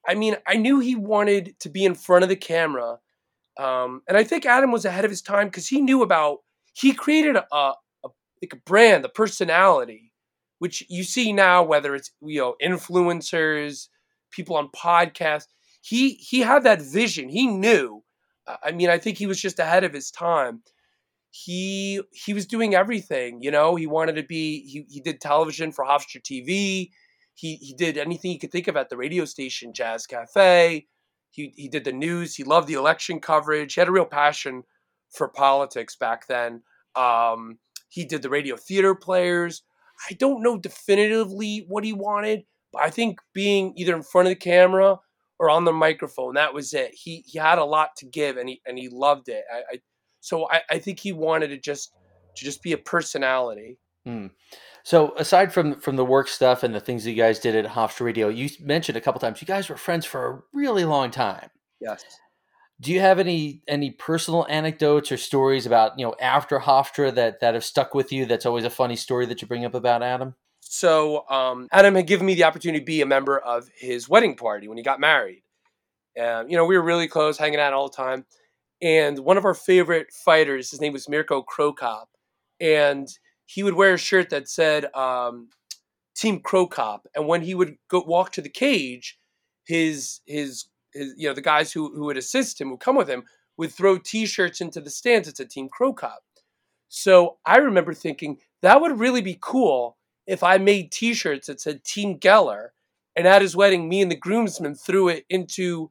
I 0.07 0.15
mean, 0.15 0.35
I 0.47 0.55
knew 0.55 0.79
he 0.79 0.95
wanted 0.95 1.59
to 1.59 1.69
be 1.69 1.85
in 1.85 1.93
front 1.93 2.23
of 2.23 2.29
the 2.29 2.35
camera, 2.35 2.97
um, 3.59 4.01
and 4.07 4.17
I 4.17 4.23
think 4.23 4.47
Adam 4.47 4.71
was 4.71 4.85
ahead 4.85 5.05
of 5.05 5.11
his 5.11 5.21
time 5.21 5.47
because 5.47 5.67
he 5.67 5.81
knew 5.81 6.01
about. 6.01 6.39
He 6.73 6.93
created 6.93 7.35
a, 7.35 7.73
like 8.41 8.53
a 8.53 8.69
brand, 8.69 9.03
the 9.03 9.09
personality, 9.09 10.11
which 10.59 10.83
you 10.89 11.03
see 11.03 11.33
now, 11.33 11.63
whether 11.63 11.95
it's 11.95 12.11
you 12.21 12.39
know 12.39 12.55
influencers, 12.61 13.87
people 14.31 14.55
on 14.55 14.69
podcasts. 14.69 15.47
He 15.81 16.13
he 16.13 16.41
had 16.41 16.63
that 16.63 16.81
vision. 16.81 17.29
He 17.29 17.47
knew. 17.47 18.03
I 18.63 18.71
mean, 18.71 18.89
I 18.89 18.97
think 18.97 19.17
he 19.17 19.27
was 19.27 19.41
just 19.41 19.59
ahead 19.59 19.83
of 19.83 19.93
his 19.93 20.11
time. 20.11 20.63
He 21.29 22.01
he 22.11 22.33
was 22.33 22.45
doing 22.45 22.75
everything. 22.75 23.41
You 23.41 23.51
know, 23.51 23.75
he 23.75 23.87
wanted 23.87 24.15
to 24.15 24.23
be. 24.23 24.61
He 24.67 24.85
he 24.89 25.01
did 25.01 25.21
television 25.21 25.71
for 25.71 25.85
Hofstra 25.85 26.21
TV. 26.21 26.89
He 27.33 27.55
he 27.55 27.73
did 27.77 27.97
anything 27.97 28.31
he 28.31 28.39
could 28.39 28.51
think 28.51 28.67
of 28.67 28.75
at 28.77 28.89
the 28.89 28.97
radio 28.97 29.25
station, 29.25 29.73
Jazz 29.73 30.05
Cafe. 30.05 30.87
He 31.31 31.53
he 31.55 31.69
did 31.69 31.85
the 31.85 31.93
news. 31.93 32.35
He 32.35 32.43
loved 32.43 32.67
the 32.67 32.73
election 32.73 33.19
coverage. 33.19 33.73
He 33.73 33.81
had 33.81 33.87
a 33.87 33.91
real 33.91 34.05
passion 34.05 34.63
for 35.11 35.29
politics 35.29 35.95
back 35.95 36.27
then. 36.27 36.63
Um, 36.95 37.59
he 37.91 38.05
did 38.05 38.21
the 38.21 38.29
radio 38.29 38.55
theater 38.55 38.95
players. 38.95 39.63
I 40.09 40.13
don't 40.13 40.41
know 40.41 40.57
definitively 40.57 41.65
what 41.67 41.83
he 41.83 41.93
wanted, 41.93 42.45
but 42.71 42.81
I 42.81 42.89
think 42.89 43.19
being 43.33 43.73
either 43.75 43.95
in 43.95 44.01
front 44.01 44.27
of 44.27 44.31
the 44.31 44.37
camera 44.37 44.97
or 45.37 45.49
on 45.49 45.65
the 45.65 45.73
microphone, 45.73 46.35
that 46.35 46.53
was 46.53 46.73
it. 46.73 46.91
He 46.93 47.23
he 47.27 47.37
had 47.37 47.59
a 47.59 47.65
lot 47.65 47.89
to 47.97 48.05
give, 48.05 48.37
and 48.37 48.47
he 48.47 48.61
and 48.65 48.77
he 48.77 48.87
loved 48.87 49.27
it. 49.27 49.43
I, 49.53 49.57
I 49.57 49.79
so 50.21 50.49
I, 50.49 50.61
I 50.69 50.79
think 50.79 50.99
he 50.99 51.11
wanted 51.11 51.49
to 51.49 51.57
just 51.57 51.93
to 52.37 52.45
just 52.45 52.63
be 52.63 52.71
a 52.71 52.77
personality. 52.77 53.77
Hmm. 54.05 54.27
So 54.83 55.13
aside 55.17 55.53
from 55.53 55.79
from 55.81 55.97
the 55.97 56.05
work 56.05 56.29
stuff 56.29 56.63
and 56.63 56.73
the 56.73 56.79
things 56.79 57.05
you 57.05 57.13
guys 57.13 57.39
did 57.39 57.55
at 57.55 57.73
Hofstra 57.73 58.05
Radio, 58.05 58.29
you 58.29 58.49
mentioned 58.61 58.97
a 58.97 59.01
couple 59.01 59.19
times 59.19 59.41
you 59.41 59.47
guys 59.47 59.67
were 59.67 59.77
friends 59.77 60.05
for 60.05 60.27
a 60.27 60.41
really 60.53 60.85
long 60.85 61.11
time. 61.11 61.49
Yes 61.81 62.05
do 62.81 62.91
you 62.91 62.99
have 62.99 63.19
any 63.19 63.61
any 63.67 63.91
personal 63.91 64.45
anecdotes 64.49 65.11
or 65.11 65.17
stories 65.17 65.65
about 65.65 65.97
you 65.97 66.05
know 66.05 66.15
after 66.19 66.59
Hofstra 66.59 67.13
that 67.15 67.39
that 67.39 67.53
have 67.53 67.63
stuck 67.63 67.93
with 67.93 68.11
you? 68.11 68.25
That's 68.25 68.45
always 68.45 68.65
a 68.65 68.69
funny 68.69 68.95
story 68.95 69.27
that 69.27 69.41
you 69.41 69.47
bring 69.47 69.63
up 69.63 69.75
about 69.75 70.01
Adam. 70.01 70.35
So 70.61 71.29
um, 71.29 71.67
Adam 71.71 71.95
had 71.95 72.07
given 72.07 72.25
me 72.25 72.33
the 72.33 72.45
opportunity 72.45 72.79
to 72.79 72.85
be 72.85 73.01
a 73.01 73.05
member 73.05 73.37
of 73.37 73.69
his 73.75 74.09
wedding 74.09 74.35
party 74.35 74.67
when 74.67 74.77
he 74.77 74.83
got 74.83 74.99
married. 74.99 75.43
Um, 76.19 76.49
you 76.49 76.57
know, 76.57 76.65
we 76.65 76.77
were 76.77 76.83
really 76.83 77.07
close, 77.07 77.37
hanging 77.37 77.59
out 77.59 77.73
all 77.73 77.89
the 77.89 77.95
time. 77.95 78.25
And 78.81 79.19
one 79.19 79.37
of 79.37 79.45
our 79.45 79.53
favorite 79.53 80.11
fighters, 80.11 80.71
his 80.71 80.81
name 80.81 80.93
was 80.93 81.07
Mirko 81.07 81.43
Cro 81.43 81.71
Cop, 81.71 82.09
and 82.59 83.07
he 83.45 83.63
would 83.63 83.75
wear 83.75 83.93
a 83.93 83.97
shirt 83.97 84.29
that 84.31 84.49
said 84.49 84.85
um, 84.95 85.49
Team 86.15 86.39
Cro 86.39 86.65
Cop. 86.67 87.05
And 87.13 87.27
when 87.27 87.41
he 87.41 87.53
would 87.53 87.75
go 87.89 88.01
walk 88.01 88.31
to 88.33 88.41
the 88.41 88.49
cage, 88.49 89.19
his 89.65 90.21
his 90.25 90.65
his, 90.93 91.13
you 91.17 91.27
know, 91.27 91.33
the 91.33 91.41
guys 91.41 91.71
who, 91.71 91.93
who 91.95 92.05
would 92.05 92.17
assist 92.17 92.59
him, 92.59 92.71
would 92.71 92.79
come 92.79 92.95
with 92.95 93.09
him, 93.09 93.23
would 93.57 93.71
throw 93.71 93.97
T-shirts 93.97 94.61
into 94.61 94.81
the 94.81 94.89
stands. 94.89 95.27
It's 95.27 95.39
a 95.39 95.45
Team 95.45 95.69
Cro 95.69 95.93
Cop. 95.93 96.23
So 96.89 97.37
I 97.45 97.57
remember 97.57 97.93
thinking 97.93 98.37
that 98.61 98.81
would 98.81 98.99
really 98.99 99.21
be 99.21 99.37
cool 99.39 99.97
if 100.27 100.43
I 100.43 100.57
made 100.57 100.91
T-shirts 100.91 101.47
that 101.47 101.61
said 101.61 101.83
Team 101.83 102.19
Geller, 102.19 102.69
and 103.15 103.27
at 103.27 103.41
his 103.41 103.55
wedding, 103.55 103.89
me 103.89 104.01
and 104.01 104.11
the 104.11 104.15
groomsmen 104.15 104.75
threw 104.75 105.09
it 105.09 105.25
into, 105.29 105.89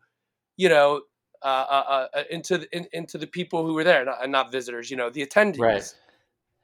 you 0.57 0.69
know, 0.69 1.03
uh, 1.43 1.47
uh, 1.47 1.85
uh, 1.89 2.07
uh 2.15 2.23
into 2.31 2.59
the, 2.59 2.77
in, 2.77 2.87
into 2.93 3.19
the 3.19 3.27
people 3.27 3.67
who 3.67 3.75
were 3.75 3.85
there, 3.85 4.05
not, 4.05 4.29
not 4.29 4.53
visitors, 4.53 4.91
you 4.91 4.97
know, 4.97 5.11
the 5.11 5.27
attendees. 5.27 5.59
Right. 5.59 5.95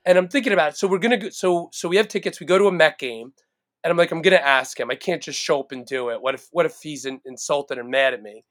And 0.04 0.16
I'm 0.16 0.28
thinking 0.28 0.52
about 0.52 0.70
it. 0.72 0.76
So 0.76 0.86
we're 0.86 0.98
gonna 0.98 1.16
go. 1.16 1.30
So 1.30 1.68
so 1.72 1.88
we 1.88 1.96
have 1.96 2.08
tickets. 2.08 2.38
We 2.38 2.46
go 2.46 2.58
to 2.58 2.68
a 2.68 2.72
Met 2.72 2.98
game. 2.98 3.32
And 3.86 3.92
I'm 3.92 3.96
like, 3.96 4.10
I'm 4.10 4.20
gonna 4.20 4.34
ask 4.34 4.80
him. 4.80 4.90
I 4.90 4.96
can't 4.96 5.22
just 5.22 5.40
show 5.40 5.60
up 5.60 5.70
and 5.70 5.86
do 5.86 6.10
it. 6.10 6.20
What 6.20 6.34
if 6.34 6.48
what 6.50 6.66
if 6.66 6.80
he's 6.82 7.04
in, 7.04 7.20
insulted 7.24 7.78
and 7.78 7.88
mad 7.88 8.14
at 8.14 8.22
me? 8.22 8.44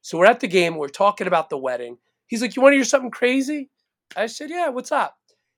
So 0.00 0.16
we're 0.16 0.26
at 0.26 0.38
the 0.38 0.46
game. 0.46 0.76
We're 0.76 0.86
talking 0.86 1.26
about 1.26 1.50
the 1.50 1.58
wedding. 1.58 1.98
He's 2.28 2.40
like, 2.40 2.54
you 2.54 2.62
want 2.62 2.74
to 2.74 2.76
hear 2.76 2.84
something 2.84 3.10
crazy? 3.10 3.68
I 4.16 4.26
said, 4.26 4.48
yeah. 4.48 4.68
What's 4.68 4.92
up? 4.92 5.16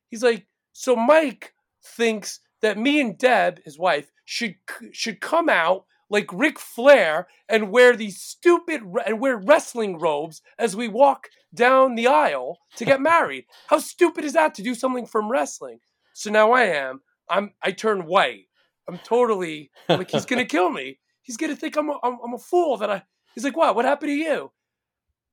He's 0.09 0.23
like, 0.23 0.47
so 0.73 0.97
Mike 0.97 1.53
thinks 1.85 2.41
that 2.63 2.79
me 2.79 3.03
and 3.03 3.19
Deb, 3.19 3.61
his 3.67 3.79
wife, 3.79 4.11
should 4.25 4.55
should 4.93 5.21
come 5.21 5.51
out 5.51 5.85
like 6.09 6.33
Ric 6.33 6.59
Flair 6.59 7.29
and 7.51 7.71
wear 7.71 7.95
these 7.95 8.23
stupid 8.23 8.81
and 9.05 9.21
wear 9.21 9.37
wrestling 9.37 9.99
robes 9.99 10.41
as 10.59 10.75
we 10.75 10.89
walk 10.89 11.29
down 11.55 11.97
the 11.97 12.07
aisle 12.07 12.61
to 12.77 12.87
get 12.87 13.01
married. 13.13 13.45
How 13.67 13.79
stupid 13.79 14.25
is 14.25 14.33
that 14.33 14.55
to 14.55 14.63
do 14.63 14.75
something 14.75 15.05
from 15.05 15.31
wrestling? 15.31 15.81
So 16.15 16.31
now 16.31 16.53
I 16.53 16.63
am. 16.63 17.03
I'm. 17.29 17.53
I 17.63 17.73
turn 17.73 18.07
white. 18.07 18.48
I'm 18.89 18.99
totally 18.99 19.71
I'm 19.89 19.99
like 19.99 20.11
he's 20.11 20.27
gonna 20.27 20.45
kill 20.57 20.71
me. 20.71 20.99
He's 21.23 21.37
gonna 21.37 21.57
think 21.57 21.77
I'm 21.77 21.91
a, 21.91 21.99
I'm, 22.03 22.19
I'm 22.25 22.35
a 22.35 22.39
fool 22.39 22.77
that 22.79 22.91
I. 22.91 23.03
He's 23.35 23.45
like, 23.45 23.57
what? 23.57 23.77
What 23.77 23.85
happened 23.85 24.11
to 24.11 24.15
you? 24.15 24.51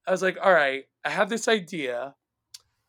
I 0.07 0.11
was 0.11 0.21
like, 0.21 0.37
all 0.43 0.53
right, 0.53 0.83
I 1.03 1.09
have 1.09 1.29
this 1.29 1.47
idea 1.47 2.13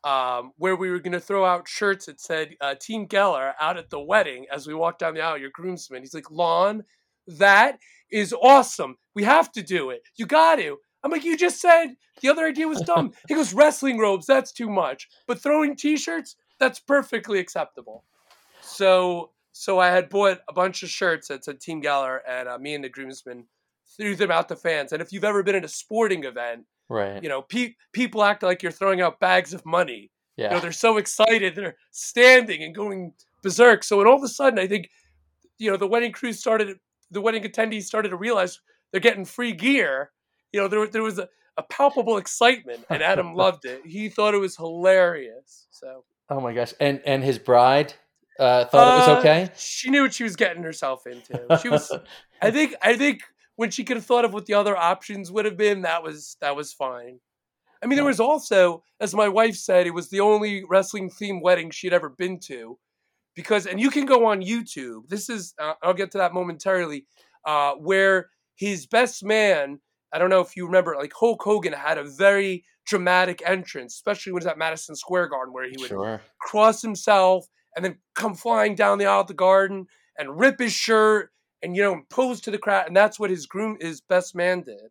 um, 0.04 0.52
where 0.56 0.76
we 0.76 0.90
were 0.90 1.00
going 1.00 1.12
to 1.12 1.20
throw 1.20 1.44
out 1.44 1.66
shirts 1.66 2.06
that 2.06 2.20
said 2.20 2.54
uh, 2.60 2.74
Team 2.80 3.08
Geller 3.08 3.54
out 3.60 3.76
at 3.76 3.90
the 3.90 4.00
wedding 4.00 4.46
as 4.52 4.66
we 4.66 4.74
walk 4.74 4.98
down 4.98 5.14
the 5.14 5.20
aisle, 5.20 5.38
your 5.38 5.50
groomsmen. 5.52 6.02
He's 6.02 6.14
like, 6.14 6.30
Lon, 6.30 6.84
that 7.26 7.78
is 8.10 8.32
awesome. 8.32 8.96
We 9.14 9.24
have 9.24 9.50
to 9.52 9.62
do 9.62 9.90
it. 9.90 10.02
You 10.16 10.26
got 10.26 10.56
to. 10.56 10.76
I'm 11.02 11.10
like, 11.10 11.24
you 11.24 11.36
just 11.36 11.60
said 11.60 11.96
the 12.20 12.28
other 12.28 12.44
idea 12.44 12.68
was 12.68 12.80
dumb. 12.82 13.12
he 13.28 13.34
goes, 13.34 13.52
wrestling 13.52 13.98
robes, 13.98 14.26
that's 14.26 14.52
too 14.52 14.70
much. 14.70 15.08
But 15.26 15.40
throwing 15.40 15.74
t 15.76 15.96
shirts, 15.96 16.36
that's 16.58 16.78
perfectly 16.78 17.38
acceptable. 17.40 18.04
So 18.60 19.30
so 19.58 19.78
I 19.78 19.88
had 19.88 20.10
bought 20.10 20.40
a 20.50 20.52
bunch 20.52 20.82
of 20.82 20.90
shirts 20.90 21.28
that 21.28 21.42
said 21.42 21.60
Team 21.60 21.80
Geller, 21.80 22.18
and 22.28 22.46
uh, 22.46 22.58
me 22.58 22.74
and 22.74 22.84
the 22.84 22.90
groomsmen 22.90 23.46
threw 23.96 24.14
them 24.14 24.30
out 24.30 24.50
to 24.50 24.56
fans. 24.56 24.92
And 24.92 25.00
if 25.00 25.14
you've 25.14 25.24
ever 25.24 25.42
been 25.42 25.54
at 25.54 25.64
a 25.64 25.68
sporting 25.68 26.24
event, 26.24 26.66
right, 26.90 27.22
you 27.22 27.30
know, 27.30 27.40
pe- 27.40 27.74
people 27.94 28.22
act 28.22 28.42
like 28.42 28.62
you're 28.62 28.70
throwing 28.70 29.00
out 29.00 29.18
bags 29.18 29.54
of 29.54 29.64
money. 29.64 30.10
Yeah. 30.36 30.48
You 30.48 30.50
know, 30.56 30.60
they're 30.60 30.72
so 30.72 30.98
excited, 30.98 31.54
they're 31.54 31.76
standing 31.90 32.62
and 32.62 32.74
going 32.74 33.14
berserk. 33.42 33.82
So, 33.82 33.98
and 34.00 34.06
all 34.06 34.16
of 34.16 34.22
a 34.22 34.28
sudden, 34.28 34.58
I 34.58 34.66
think, 34.66 34.90
you 35.58 35.70
know, 35.70 35.78
the 35.78 35.86
wedding 35.86 36.12
crew 36.12 36.34
started, 36.34 36.76
the 37.10 37.22
wedding 37.22 37.42
attendees 37.42 37.84
started 37.84 38.10
to 38.10 38.16
realize 38.16 38.60
they're 38.92 39.00
getting 39.00 39.24
free 39.24 39.52
gear. 39.52 40.10
You 40.52 40.60
know, 40.60 40.68
there, 40.68 40.86
there 40.86 41.02
was 41.02 41.18
a, 41.18 41.30
a 41.56 41.62
palpable 41.62 42.18
excitement, 42.18 42.84
and 42.90 43.02
Adam 43.02 43.34
loved 43.34 43.64
it. 43.64 43.86
He 43.86 44.10
thought 44.10 44.34
it 44.34 44.38
was 44.38 44.54
hilarious. 44.54 45.66
So, 45.70 46.04
oh 46.28 46.40
my 46.40 46.52
gosh, 46.52 46.74
and 46.78 47.00
and 47.06 47.24
his 47.24 47.38
bride 47.38 47.94
uh, 48.38 48.64
thought 48.66 48.94
it 48.94 48.98
was 48.98 49.08
uh, 49.08 49.18
okay. 49.20 49.50
She 49.56 49.90
knew 49.90 50.02
what 50.02 50.14
she 50.14 50.24
was 50.24 50.36
getting 50.36 50.62
herself 50.62 51.06
into. 51.06 51.58
She 51.62 51.68
was, 51.68 51.90
I 52.42 52.50
think, 52.50 52.74
I 52.82 52.96
think 52.96 53.22
when 53.56 53.70
she 53.70 53.84
could 53.84 53.96
have 53.96 54.06
thought 54.06 54.24
of 54.24 54.32
what 54.32 54.46
the 54.46 54.54
other 54.54 54.76
options 54.76 55.32
would 55.32 55.44
have 55.44 55.56
been, 55.56 55.82
that 55.82 56.02
was 56.02 56.36
that 56.40 56.54
was 56.54 56.72
fine. 56.72 57.18
I 57.82 57.86
mean, 57.86 57.96
there 57.96 58.04
was 58.04 58.20
also, 58.20 58.82
as 59.00 59.14
my 59.14 59.28
wife 59.28 59.56
said, 59.56 59.86
it 59.86 59.94
was 59.94 60.08
the 60.08 60.20
only 60.20 60.64
wrestling 60.64 61.10
themed 61.10 61.42
wedding 61.42 61.70
she'd 61.70 61.92
ever 61.92 62.08
been 62.08 62.38
to, 62.40 62.78
because 63.34 63.66
and 63.66 63.80
you 63.80 63.90
can 63.90 64.06
go 64.06 64.26
on 64.26 64.42
YouTube. 64.42 65.08
This 65.08 65.28
is 65.28 65.54
uh, 65.60 65.74
I'll 65.82 65.94
get 65.94 66.10
to 66.12 66.18
that 66.18 66.34
momentarily, 66.34 67.06
uh, 67.44 67.72
where 67.74 68.30
his 68.54 68.86
best 68.86 69.24
man. 69.24 69.80
I 70.12 70.18
don't 70.18 70.30
know 70.30 70.40
if 70.40 70.56
you 70.56 70.64
remember, 70.66 70.94
like 70.96 71.12
Hulk 71.12 71.42
Hogan 71.42 71.72
had 71.72 71.98
a 71.98 72.04
very 72.04 72.64
dramatic 72.86 73.42
entrance, 73.44 73.94
especially 73.94 74.32
when 74.32 74.42
he 74.42 74.46
was 74.46 74.52
at 74.52 74.56
Madison 74.56 74.94
Square 74.94 75.28
Garden, 75.28 75.52
where 75.52 75.68
he 75.68 75.76
would 75.78 75.88
sure. 75.88 76.20
cross 76.40 76.80
himself 76.80 77.46
and 77.76 77.84
then 77.84 77.98
come 78.14 78.34
flying 78.34 78.74
down 78.74 78.98
the 78.98 79.06
aisle 79.06 79.20
of 79.20 79.26
the 79.26 79.34
garden 79.34 79.86
and 80.18 80.40
rip 80.40 80.58
his 80.58 80.72
shirt 80.72 81.30
and 81.62 81.76
you 81.76 81.82
know 81.82 82.02
pose 82.10 82.40
to 82.40 82.50
the 82.50 82.58
crowd 82.58 82.86
and 82.86 82.96
that's 82.96 83.20
what 83.20 83.30
his 83.30 83.46
groom 83.46 83.76
his 83.80 84.00
best 84.00 84.34
man 84.34 84.62
did. 84.62 84.90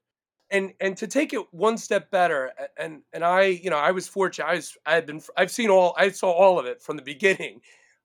And 0.52 0.74
and 0.80 0.96
to 0.98 1.08
take 1.08 1.34
it 1.34 1.42
one 1.52 1.78
step 1.78 2.12
better 2.12 2.52
and 2.78 3.02
and 3.12 3.24
i 3.24 3.44
you 3.44 3.70
know 3.70 3.78
i 3.78 3.92
was 3.92 4.08
fortunate 4.08 4.48
i 4.48 4.56
was 4.56 4.78
i 4.86 4.94
had 4.94 5.06
been 5.06 5.22
i've 5.36 5.52
seen 5.52 5.70
all 5.70 5.96
i 5.98 6.10
saw 6.10 6.32
all 6.32 6.60
of 6.60 6.66
it 6.66 6.82
from 6.82 6.98
the 6.98 7.04
beginning. 7.04 7.62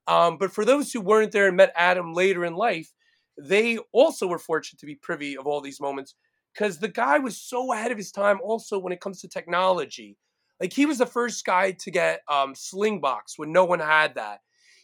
Um, 0.07 0.39
but 0.39 0.51
for 0.51 0.65
those 0.65 0.93
who 0.93 1.01
weren't 1.01 1.31
there 1.31 1.47
and 1.47 1.57
met 1.57 1.73
adam 1.77 2.15
later 2.15 2.45
in 2.45 2.55
life 2.55 2.93
they 3.39 3.79
also 3.93 4.27
were 4.27 4.39
fortunate 4.39 4.81
to 4.81 4.87
be 4.87 4.95
privy 4.95 5.37
of 5.37 5.47
all 5.47 5.61
these 5.61 5.81
moments 5.81 6.15
because 6.53 6.79
the 6.79 6.89
guy 6.89 7.19
was 7.19 7.41
so 7.41 7.73
ahead 7.73 7.93
of 7.93 7.99
his 7.99 8.11
time 8.11 8.39
also 8.43 8.79
when 8.79 8.93
it 8.93 9.01
comes 9.01 9.21
to 9.21 9.29
technology. 9.29 10.17
Like 10.61 10.73
he 10.73 10.87
was 10.87 10.99
the 10.99 11.07
first 11.07 11.45
guy 11.45 11.73
to 11.73 11.91
get 11.91 12.21
um, 12.29 12.55
slingbox 12.55 13.35
when 13.37 13.53
no 13.53 13.65
one 13.65 13.81
had 13.81 14.17
that 14.17 14.41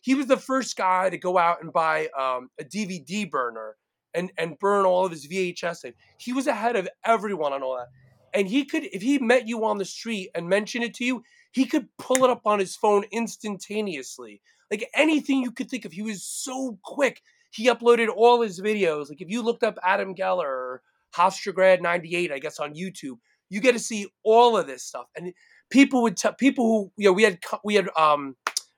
he 0.06 0.14
was 0.14 0.28
the 0.28 0.36
first 0.36 0.76
guy 0.76 1.10
to 1.10 1.18
go 1.18 1.36
out 1.36 1.60
and 1.60 1.72
buy 1.72 2.06
um, 2.16 2.48
a 2.60 2.64
DVD 2.64 3.28
burner 3.28 3.75
and 4.14 4.30
and 4.38 4.56
burn 4.60 4.86
all 4.86 5.04
of 5.04 5.10
his 5.10 5.26
VHS. 5.26 5.92
He 6.16 6.32
was 6.32 6.46
ahead 6.46 6.76
of 6.76 6.88
everyone 7.04 7.52
on 7.52 7.64
all 7.64 7.76
that. 7.76 7.88
And 8.32 8.46
he 8.46 8.64
could, 8.64 8.84
if 8.84 9.02
he 9.02 9.18
met 9.18 9.48
you 9.48 9.64
on 9.64 9.78
the 9.78 9.84
street 9.84 10.30
and 10.32 10.48
mentioned 10.48 10.84
it 10.84 10.94
to 10.94 11.04
you, 11.04 11.25
he 11.50 11.64
could 11.64 11.88
pull 11.98 12.22
it 12.22 12.30
up 12.30 12.42
on 12.44 12.60
his 12.60 12.76
phone 12.76 13.02
instantaneously. 13.10 14.40
Like 14.70 14.88
anything 14.94 15.42
you 15.42 15.50
could 15.50 15.68
think 15.68 15.84
of, 15.84 15.90
he 15.90 16.02
was 16.02 16.22
so 16.22 16.78
quick. 16.84 17.20
He 17.50 17.66
uploaded 17.66 18.08
all 18.14 18.42
his 18.42 18.60
videos. 18.60 19.08
Like 19.08 19.20
if 19.20 19.28
you 19.28 19.42
looked 19.42 19.64
up 19.64 19.76
Adam 19.82 20.14
Geller 20.14 20.44
or 20.44 20.82
Hofstragrad 21.16 21.82
98, 21.82 22.30
I 22.30 22.38
guess 22.38 22.60
on 22.60 22.75
YouTube, 22.75 23.18
you 23.48 23.60
get 23.60 23.72
to 23.72 23.80
see 23.80 24.06
all 24.22 24.56
of 24.56 24.68
this 24.68 24.84
stuff. 24.84 25.06
And 25.16 25.32
people 25.68 26.02
would 26.02 26.16
tell 26.16 26.32
people 26.32 26.64
who 26.64 26.92
you 26.96 27.08
know 27.08 27.12
we 27.12 27.25
had 27.25 27.40
we 27.64 27.75
had 27.75 27.88
um 27.96 28.36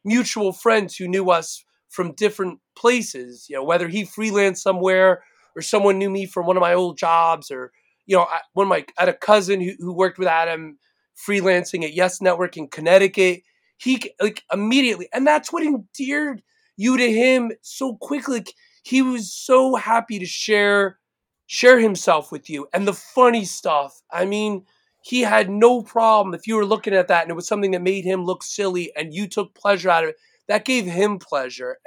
mutual 0.09 0.53
friends 0.53 0.97
who 0.97 1.07
knew 1.07 1.31
us 1.31 1.65
from 1.89 2.13
different 2.15 2.59
places. 2.77 3.47
You 3.49 3.57
know, 3.57 3.65
whether 3.65 3.89
he 3.89 4.05
freelanced 4.05 4.59
somewhere 4.59 5.23
or 5.55 5.63
someone 5.63 5.99
knew 5.99 6.11
me 6.11 6.27
from 6.27 6.47
one 6.47 6.57
of 6.57 6.61
my 6.61 6.75
old 6.75 6.99
jobs, 6.99 7.51
or 7.51 7.73
you 8.07 8.17
know, 8.17 8.23
I, 8.23 8.41
one 8.55 8.65
of 8.65 8.69
my 8.69 8.85
I 8.97 9.03
had 9.03 9.09
a 9.09 9.15
cousin 9.15 9.61
who, 9.61 9.73
who 9.79 9.93
worked 9.93 10.19
with 10.19 10.29
Adam 10.29 10.79
freelancing 11.17 11.85
at 11.85 11.95
Yes 11.95 12.21
Network 12.21 12.57
in 12.57 12.69
Connecticut. 12.69 13.43
He 13.77 14.11
like 14.21 14.43
immediately, 14.53 15.09
and 15.13 15.27
that's 15.27 15.53
what 15.53 15.63
endeared 15.63 16.43
you 16.77 16.97
to 16.97 17.13
him 17.13 17.53
so 17.63 17.97
quickly. 17.97 18.39
Like, 18.39 18.55
he 18.83 19.03
was 19.03 19.33
so 19.33 19.77
happy 19.77 20.19
to 20.19 20.27
share 20.27 20.99
share 21.47 21.79
himself 21.79 22.31
with 22.31 22.51
you 22.51 22.69
and 22.73 22.87
the 22.87 22.93
funny 22.93 23.45
stuff. 23.45 24.03
I 24.11 24.25
mean, 24.25 24.65
he 25.03 25.23
had 25.23 25.49
no 25.49 25.83
problem 25.83 26.35
if 26.35 26.47
you 26.47 26.57
were 26.57 26.67
looking 26.67 26.95
at 26.95 27.09
that 27.09 27.23
and 27.23 27.31
it 27.31 27.35
was 27.35 27.47
something 27.47 27.71
that 27.71 27.83
made 27.83 28.05
him 28.05 28.25
look 28.25 28.43
silly 28.43 28.93
and 28.97 29.15
you 29.15 29.29
took 29.29 29.55
pleasure 29.55 29.91
out 29.91 30.05
of 30.05 30.11
it. 30.11 30.17
That 30.49 30.65
gave 30.65 30.87
him 30.87 31.19
pleasure. 31.19 31.79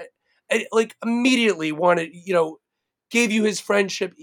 And 0.49 0.65
like 0.71 0.95
immediately 1.03 1.71
wanted, 1.71 2.11
you 2.13 2.33
know, 2.33 2.57
gave 3.09 3.31
you 3.31 3.43
his 3.43 3.59
friendship. 3.59 4.15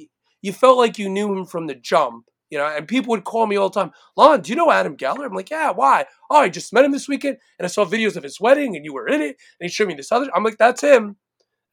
You 0.42 0.52
felt 0.52 0.78
like 0.78 0.98
you 0.98 1.08
knew 1.08 1.32
him 1.32 1.44
from 1.44 1.66
the 1.66 1.74
jump, 1.74 2.26
you 2.50 2.58
know. 2.58 2.66
And 2.66 2.86
people 2.88 3.10
would 3.10 3.24
call 3.24 3.46
me 3.46 3.56
all 3.56 3.68
the 3.68 3.80
time, 3.80 3.92
Lon, 4.16 4.40
do 4.40 4.50
you 4.50 4.56
know 4.56 4.70
Adam 4.70 4.96
Geller? 4.96 5.26
I'm 5.26 5.34
like, 5.34 5.50
yeah, 5.50 5.70
why? 5.70 6.06
Oh, 6.30 6.38
I 6.38 6.48
just 6.48 6.72
met 6.72 6.84
him 6.84 6.92
this 6.92 7.08
weekend 7.08 7.38
and 7.58 7.66
I 7.66 7.68
saw 7.68 7.84
videos 7.84 8.16
of 8.16 8.22
his 8.22 8.40
wedding 8.40 8.76
and 8.76 8.84
you 8.84 8.94
were 8.94 9.08
in 9.08 9.20
it 9.20 9.36
and 9.60 9.68
he 9.68 9.68
showed 9.68 9.88
me 9.88 9.94
this 9.94 10.12
other. 10.12 10.28
I'm 10.34 10.44
like, 10.44 10.58
that's 10.58 10.80
him. 10.80 11.16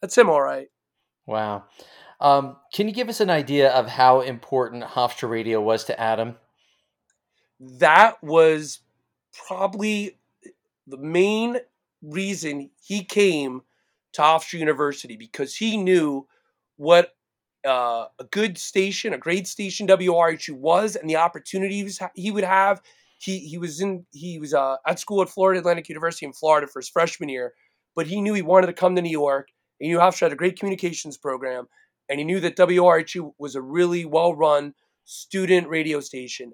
That's 0.02 0.18
him, 0.18 0.30
all 0.30 0.42
right. 0.42 0.68
Wow. 1.26 1.64
Um, 2.20 2.58
can 2.74 2.88
you 2.88 2.94
give 2.94 3.10
us 3.10 3.20
an 3.20 3.30
idea 3.30 3.72
of 3.72 3.88
how 3.88 4.22
important 4.22 4.84
Hofstra 4.84 5.30
Radio 5.30 5.62
was 5.62 5.86
to 5.86 6.00
Adam? 6.00 6.36
That 7.60 8.22
was 8.24 8.80
probably 9.48 10.18
the 10.88 10.98
main 10.98 11.58
reason 12.02 12.70
he 12.82 13.04
came 13.04 13.62
to 14.14 14.22
Hofstra 14.22 14.60
University 14.60 15.16
because 15.16 15.56
he 15.56 15.78
knew 15.78 16.28
what 16.78 17.16
uh, 17.66 18.06
a 18.20 18.24
good 18.26 18.58
station, 18.58 19.14
a 19.14 19.18
great 19.18 19.48
station 19.48 19.88
WRHU 19.88 20.56
was, 20.56 20.96
and 20.96 21.10
the 21.10 21.16
opportunities 21.16 22.00
he 22.14 22.32
would 22.32 22.44
have. 22.44 22.82
He 23.18 23.40
he 23.40 23.58
was 23.58 23.82
in 23.82 24.06
he 24.12 24.40
was 24.40 24.54
uh, 24.54 24.76
at 24.86 25.00
school 25.00 25.22
at 25.22 25.30
Florida 25.30 25.60
Atlantic 25.60 25.90
University 25.90 26.26
in 26.26 26.34
Florida 26.34 26.68
for 26.68 26.80
his 26.80 26.90
freshman 26.90 27.30
year, 27.30 27.54
but 27.96 28.08
he 28.08 28.22
knew 28.22 28.34
he 28.34 28.42
wanted 28.42 28.68
to 28.68 28.74
come 28.74 28.96
to 28.96 29.02
New 29.02 29.10
York. 29.10 29.48
He 29.80 29.88
knew 29.88 29.98
Hofstra 29.98 30.22
had 30.22 30.34
a 30.34 30.38
great 30.38 30.60
communications 30.60 31.18
program, 31.18 31.68
and 32.10 32.20
he 32.20 32.26
knew 32.26 32.40
that 32.42 32.58
WRHU 32.58 33.34
was 33.40 33.56
a 33.56 33.62
really 33.62 34.06
well 34.06 34.36
run 34.36 34.74
student 35.06 35.68
radio 35.68 36.00
station 36.02 36.54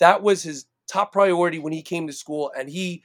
that 0.00 0.22
was 0.22 0.42
his 0.42 0.66
top 0.90 1.12
priority 1.12 1.58
when 1.58 1.72
he 1.72 1.82
came 1.82 2.06
to 2.06 2.12
school, 2.12 2.50
and 2.58 2.68
he 2.68 3.02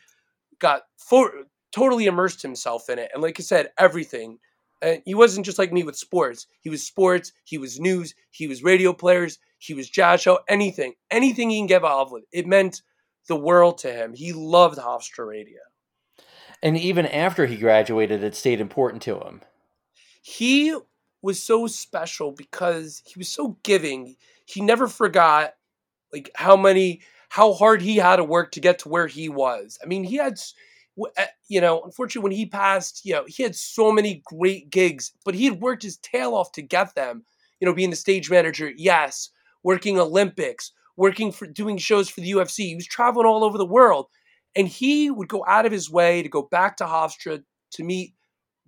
got 0.59 0.83
for, 0.97 1.31
totally 1.71 2.05
immersed 2.05 2.41
himself 2.41 2.89
in 2.89 2.99
it. 2.99 3.11
And 3.13 3.21
like 3.21 3.39
I 3.39 3.43
said, 3.43 3.71
everything. 3.77 4.39
And 4.81 5.01
he 5.05 5.15
wasn't 5.15 5.45
just 5.45 5.59
like 5.59 5.71
me 5.71 5.83
with 5.83 5.95
sports. 5.95 6.47
He 6.59 6.69
was 6.69 6.85
sports. 6.85 7.31
He 7.45 7.57
was 7.57 7.79
news. 7.79 8.13
He 8.31 8.47
was 8.47 8.63
radio 8.63 8.93
players. 8.93 9.39
He 9.57 9.73
was 9.73 9.89
jazz 9.89 10.21
show. 10.21 10.39
Anything, 10.49 10.93
anything 11.09 11.49
he 11.49 11.59
can 11.59 11.67
get 11.67 11.77
involved 11.77 12.11
with. 12.11 12.25
It 12.31 12.45
meant 12.45 12.81
the 13.27 13.35
world 13.35 13.77
to 13.79 13.91
him. 13.91 14.13
He 14.13 14.33
loved 14.33 14.77
Hofstra 14.77 15.27
Radio. 15.27 15.59
And 16.61 16.77
even 16.77 17.05
after 17.05 17.45
he 17.45 17.57
graduated, 17.57 18.23
it 18.23 18.35
stayed 18.35 18.59
important 18.61 19.01
to 19.03 19.19
him. 19.19 19.41
He 20.21 20.77
was 21.21 21.41
so 21.41 21.67
special 21.67 22.31
because 22.31 23.01
he 23.05 23.17
was 23.17 23.29
so 23.29 23.57
giving. 23.63 24.15
He 24.45 24.61
never 24.61 24.87
forgot 24.87 25.53
like 26.13 26.29
how 26.35 26.55
many 26.55 27.01
how 27.29 27.53
hard 27.53 27.81
he 27.81 27.97
had 27.97 28.17
to 28.17 28.23
work 28.23 28.51
to 28.51 28.59
get 28.59 28.79
to 28.79 28.89
where 28.89 29.07
he 29.07 29.27
was. 29.27 29.79
I 29.83 29.87
mean, 29.87 30.03
he 30.03 30.17
had 30.17 30.39
eh, 31.17 31.25
you 31.47 31.59
know, 31.59 31.81
unfortunately 31.81 32.29
when 32.29 32.37
he 32.37 32.45
passed, 32.45 33.01
you 33.03 33.13
know, 33.13 33.25
he 33.27 33.41
had 33.43 33.55
so 33.55 33.91
many 33.91 34.21
great 34.25 34.69
gigs, 34.69 35.13
but 35.25 35.33
he 35.33 35.45
had 35.45 35.59
worked 35.59 35.83
his 35.83 35.97
tail 35.97 36.35
off 36.35 36.51
to 36.53 36.61
get 36.61 36.95
them. 36.95 37.25
You 37.59 37.67
know, 37.67 37.73
being 37.73 37.89
the 37.89 37.95
stage 37.95 38.29
manager, 38.29 38.71
yes, 38.75 39.29
working 39.63 39.97
Olympics, 39.97 40.73
working 40.97 41.31
for 41.31 41.47
doing 41.47 41.77
shows 41.77 42.09
for 42.09 42.21
the 42.21 42.31
UFC. 42.31 42.67
He 42.67 42.75
was 42.75 42.85
traveling 42.85 43.25
all 43.25 43.43
over 43.43 43.57
the 43.57 43.65
world. 43.65 44.07
And 44.55 44.67
he 44.67 45.09
would 45.09 45.29
go 45.29 45.43
out 45.47 45.65
of 45.65 45.71
his 45.71 45.89
way 45.89 46.21
to 46.21 46.29
go 46.29 46.43
back 46.43 46.77
to 46.77 46.83
Hofstra 46.85 47.43
to 47.71 47.83
meet 47.83 48.13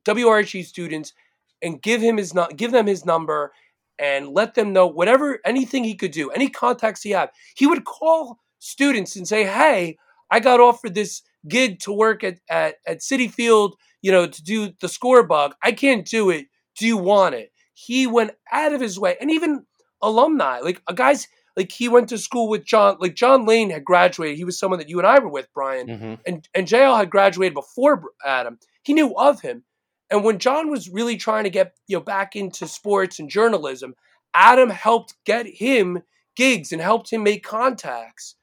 WRHU 0.06 0.66
students 0.66 1.14
and 1.62 1.82
give 1.82 2.02
him 2.02 2.18
his 2.18 2.34
give 2.56 2.72
them 2.72 2.88
his 2.88 3.06
number 3.06 3.52
and 4.00 4.30
let 4.30 4.56
them 4.56 4.74
know 4.74 4.88
whatever 4.88 5.40
anything 5.46 5.84
he 5.84 5.96
could 5.96 6.12
do, 6.12 6.30
any 6.32 6.50
contacts 6.50 7.02
he 7.02 7.12
had. 7.12 7.30
He 7.56 7.68
would 7.68 7.86
call 7.86 8.40
students 8.60 9.16
and 9.16 9.28
say, 9.28 9.44
"Hey, 9.44 9.98
I 10.32 10.40
got 10.40 10.60
offered 10.60 10.96
this 10.96 11.22
gig 11.48 11.80
to 11.82 11.92
work 11.92 12.24
at 12.24 12.40
at, 12.50 12.76
at 12.88 13.00
Citi 13.00 13.32
Field, 13.32 13.76
you 14.02 14.12
know, 14.12 14.28
to 14.28 14.44
do 14.44 14.72
the 14.82 14.90
score 14.90 15.24
bug. 15.24 15.54
I 15.64 15.72
can't 15.72 16.06
do 16.06 16.30
it. 16.30 16.48
Do 16.78 16.86
you 16.86 16.98
want 16.98 17.36
it?" 17.36 17.52
He 17.74 18.08
went 18.08 18.32
out 18.52 18.74
of 18.74 18.82
his 18.82 19.00
way, 19.00 19.18
and 19.20 19.32
even 19.32 19.66
alumni, 20.02 20.60
like 20.60 20.82
a 20.88 20.94
guy's 20.94 21.28
like 21.56 21.72
he 21.72 21.88
went 21.88 22.10
to 22.10 22.18
school 22.18 22.50
with 22.50 22.66
John, 22.66 22.98
like 23.00 23.16
John 23.16 23.46
Lane 23.46 23.70
had 23.70 23.86
graduated. 23.86 24.38
He 24.38 24.44
was 24.44 24.60
someone 24.60 24.80
that 24.80 24.90
you 24.90 24.98
and 24.98 25.08
I 25.08 25.20
were 25.20 25.30
with, 25.30 25.48
Brian, 25.54 25.88
mm-hmm. 25.88 26.14
and 26.26 26.48
and 26.54 26.68
JL 26.68 26.98
had 26.98 27.10
graduated 27.10 27.54
before 27.54 28.04
Adam. 28.26 28.60
He 28.84 28.94
knew 28.94 29.16
of 29.16 29.42
him, 29.42 29.64
and 30.12 30.24
when 30.24 30.40
John 30.40 30.70
was 30.70 30.90
really 30.90 31.18
trying 31.18 31.46
to 31.46 31.50
get 31.50 31.74
you 31.88 31.98
know 31.98 32.04
back 32.04 32.36
into 32.36 32.68
sports 32.68 33.20
and 33.20 33.30
journalism, 33.30 33.96
Adam 34.34 34.70
helped 34.70 35.16
get 35.26 35.48
him 35.48 36.02
gigs 36.36 36.72
and 36.72 36.82
helped 36.82 37.12
him 37.12 37.24
make 37.24 37.44
contacts. 37.44 38.36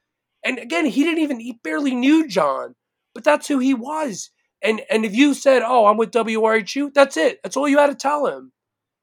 And 0.45 0.59
again, 0.59 0.87
he 0.87 1.05
didn't 1.05 1.23
even 1.23 1.41
he 1.41 1.61
barely 1.63 1.95
knew 1.95 2.27
John, 2.27 2.75
but 3.15 3.25
that's 3.25 3.47
who 3.49 3.59
he 3.59 3.75
was. 3.75 4.31
And 4.63 4.83
and 4.91 5.05
if 5.05 5.15
you 5.15 5.35
said, 5.35 5.63
"Oh, 5.65 5.87
I'm 5.87 5.97
with 5.97 6.13
WRHU," 6.13 6.93
that's 6.95 7.17
it. 7.17 7.41
That's 7.43 7.57
all 7.57 7.69
you 7.69 7.79
had 7.79 7.89
to 7.89 7.95
tell 7.95 8.27
him. 8.27 8.53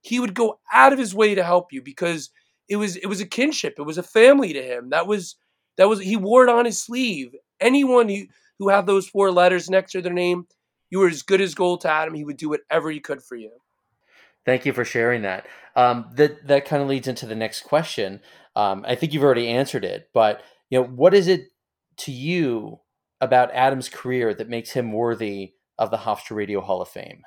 He 0.01 0.19
would 0.19 0.33
go 0.33 0.59
out 0.71 0.93
of 0.93 0.99
his 0.99 1.13
way 1.13 1.35
to 1.35 1.43
help 1.43 1.71
you 1.71 1.81
because 1.81 2.29
it 2.69 2.77
was 2.77 2.95
it 2.95 3.07
was 3.07 3.21
a 3.21 3.25
kinship. 3.25 3.75
It 3.77 3.83
was 3.83 3.97
a 3.97 4.03
family 4.03 4.53
to 4.53 4.61
him. 4.61 4.89
That 4.89 5.07
was 5.07 5.35
that 5.77 5.89
was 5.89 5.99
he 5.99 6.15
wore 6.15 6.43
it 6.43 6.49
on 6.49 6.65
his 6.65 6.81
sleeve. 6.81 7.33
Anyone 7.59 8.09
who 8.09 8.25
who 8.59 8.69
had 8.69 8.85
those 8.85 9.07
four 9.07 9.31
letters 9.31 9.69
next 9.69 9.93
to 9.93 10.01
their 10.01 10.13
name, 10.13 10.47
you 10.89 10.99
were 10.99 11.07
as 11.07 11.21
good 11.21 11.41
as 11.41 11.55
gold 11.55 11.81
to 11.81 11.91
Adam. 11.91 12.13
He 12.13 12.23
would 12.23 12.37
do 12.37 12.49
whatever 12.49 12.89
he 12.89 12.99
could 12.99 13.23
for 13.23 13.35
you. 13.35 13.51
Thank 14.45 14.65
you 14.65 14.73
for 14.73 14.85
sharing 14.85 15.21
that. 15.23 15.45
Um, 15.75 16.09
that 16.15 16.47
that 16.47 16.65
kind 16.65 16.81
of 16.81 16.89
leads 16.89 17.07
into 17.07 17.25
the 17.25 17.35
next 17.35 17.61
question. 17.61 18.21
Um, 18.55 18.83
I 18.87 18.95
think 18.95 19.13
you've 19.13 19.23
already 19.23 19.47
answered 19.47 19.85
it, 19.85 20.09
but 20.13 20.41
you 20.69 20.79
know, 20.79 20.87
what 20.87 21.13
is 21.13 21.27
it 21.27 21.49
to 21.97 22.11
you 22.11 22.79
about 23.21 23.53
Adam's 23.53 23.89
career 23.89 24.33
that 24.33 24.49
makes 24.49 24.71
him 24.71 24.91
worthy 24.91 25.53
of 25.77 25.91
the 25.91 25.97
Hofstra 25.97 26.35
Radio 26.35 26.61
Hall 26.61 26.81
of 26.81 26.89
Fame? 26.89 27.23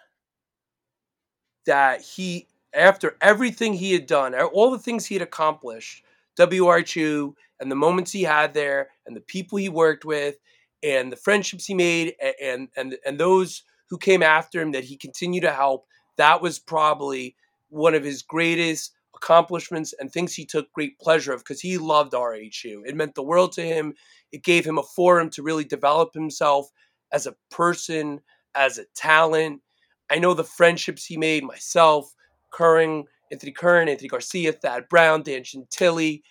That 1.67 2.01
he, 2.03 2.49
after 2.75 3.17
everything 3.21 3.75
he 3.75 3.93
had 3.93 4.07
done, 4.07 4.35
all 4.35 4.71
the 4.71 4.79
things 4.79 5.07
he 5.07 5.15
had 5.15 5.23
accomplished, 5.23 6.05
WRHU 6.39 7.35
and 7.61 7.71
the 7.71 7.77
moments 7.77 8.11
he 8.11 8.25
had 8.25 8.55
there, 8.55 8.89
and 9.07 9.15
the 9.15 9.21
people 9.21 9.59
he 9.59 9.69
worked 9.69 10.05
with, 10.05 10.37
and 10.83 11.13
the 11.13 11.17
friendships 11.17 11.67
he 11.67 11.75
made, 11.75 12.15
and 12.41 12.69
and 12.77 12.97
and 13.05 13.19
those 13.19 13.63
who 13.89 13.99
came 13.99 14.23
after 14.23 14.61
him 14.61 14.73
that 14.73 14.85
he 14.85 14.97
continued 14.97 15.43
to 15.43 15.53
help 15.53 15.87
that 16.17 16.43
was 16.43 16.59
probably 16.59 17.37
one 17.69 17.95
of 17.95 18.05
his 18.05 18.23
greatest 18.23 18.93
accomplishments 19.15 19.95
and 19.99 20.11
things 20.11 20.35
he 20.35 20.45
took 20.45 20.73
great 20.73 20.99
pleasure 20.99 21.33
of 21.33 21.41
because 21.41 21.61
he 21.61 21.79
loved 21.79 22.13
RHU. 22.13 22.83
It 22.85 22.97
meant 22.97 23.15
the 23.15 23.23
world 23.23 23.53
to 23.53 23.63
him. 23.63 23.95
It 24.33 24.43
gave 24.43 24.65
him 24.65 24.79
a 24.79 24.83
forum 24.83 25.31
to 25.31 25.43
really 25.43 25.65
develop 25.65 26.13
himself 26.13 26.69
as 27.13 27.27
a 27.27 27.37
person, 27.51 28.21
as 28.55 28.79
a 28.79 28.85
talent. 28.95 29.61
I 30.11 30.19
know 30.19 30.35
the 30.35 30.45
friendships 30.45 31.05
he 31.05 31.17
made 31.17 31.45
myself, 31.45 32.15
Curran, 32.51 33.05
Anthony 33.31 33.53
Curran, 33.53 33.89
Anthony 33.89 34.09
Garcia, 34.09 34.53
Thad 34.53 34.89
Brown, 34.89 35.23
Dan 35.23 35.45
Chantilly, 35.45 36.23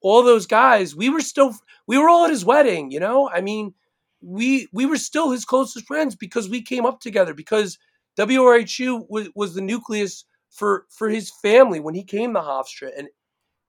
all 0.00 0.22
those 0.22 0.46
guys. 0.46 0.96
We 0.96 1.10
were 1.10 1.20
still 1.20 1.54
we 1.86 1.98
were 1.98 2.08
all 2.08 2.24
at 2.24 2.30
his 2.30 2.44
wedding, 2.44 2.90
you 2.90 2.98
know? 2.98 3.28
I 3.28 3.40
mean, 3.40 3.74
we 4.20 4.68
we 4.72 4.86
were 4.86 4.96
still 4.96 5.30
his 5.30 5.44
closest 5.44 5.86
friends 5.86 6.16
because 6.16 6.48
we 6.48 6.62
came 6.62 6.84
up 6.86 7.00
together 7.00 7.34
because 7.34 7.78
WRHU 8.18 9.06
was, 9.08 9.28
was 9.34 9.54
the 9.54 9.60
nucleus 9.60 10.24
for 10.50 10.86
for 10.90 11.08
his 11.08 11.30
family 11.30 11.80
when 11.80 11.94
he 11.94 12.02
came 12.04 12.34
to 12.34 12.40
Hofstra, 12.40 12.90
and 12.96 13.06
it 13.06 13.12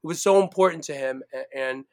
was 0.03 0.22
so 0.22 0.41
important 0.41 0.84
to 0.86 0.94
him. 0.94 1.22
And 1.56 1.86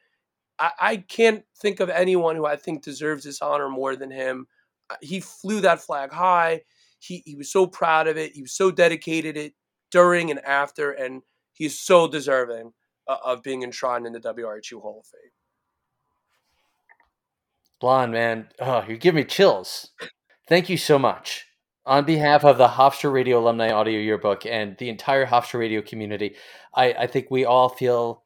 I, 0.59 0.71
I 0.79 0.97
can't 0.97 1.43
think 1.61 1.79
of 1.79 1.89
anyone 1.89 2.35
who 2.35 2.45
I 2.45 2.55
think 2.55 2.83
deserves 2.83 3.23
this 3.23 3.41
honor 3.41 3.69
more 3.69 3.95
than 3.95 4.11
him. 4.11 4.47
Uh, 4.89 4.95
he 5.01 5.19
flew 5.19 5.61
that 5.61 5.81
flag 5.81 6.11
high. 6.11 6.61
He 6.99 7.21
he 7.25 7.35
was 7.35 7.51
so 7.51 7.67
proud 7.67 8.07
of 8.07 8.17
it. 8.17 8.33
He 8.33 8.41
was 8.41 8.53
so 8.53 8.71
dedicated 8.71 9.37
it 9.37 9.53
during 9.91 10.31
and 10.31 10.39
after, 10.39 10.91
and 10.91 11.21
he's 11.53 11.79
so 11.79 12.07
deserving 12.07 12.73
uh, 13.07 13.17
of 13.23 13.43
being 13.43 13.63
enshrined 13.63 14.07
in 14.07 14.13
the 14.13 14.19
WRHU 14.19 14.81
Hall 14.81 15.01
of 15.01 15.05
Fame. 15.05 15.31
Blonde 17.79 18.11
man, 18.11 18.49
oh, 18.59 18.83
you're 18.87 18.97
giving 18.97 19.21
me 19.21 19.25
chills. 19.25 19.91
Thank 20.47 20.69
you 20.69 20.77
so 20.77 20.97
much 20.97 21.47
on 21.87 22.03
behalf 22.03 22.43
of 22.43 22.57
the 22.57 22.67
Hofstra 22.67 23.11
Radio 23.11 23.39
Alumni 23.39 23.71
Audio 23.71 23.99
Yearbook 23.99 24.45
and 24.45 24.77
the 24.77 24.89
entire 24.89 25.25
Hofstra 25.25 25.57
Radio 25.59 25.81
community, 25.81 26.35
I, 26.75 26.91
I 26.93 27.07
think 27.07 27.27
we 27.31 27.45
all 27.45 27.69
feel 27.69 28.23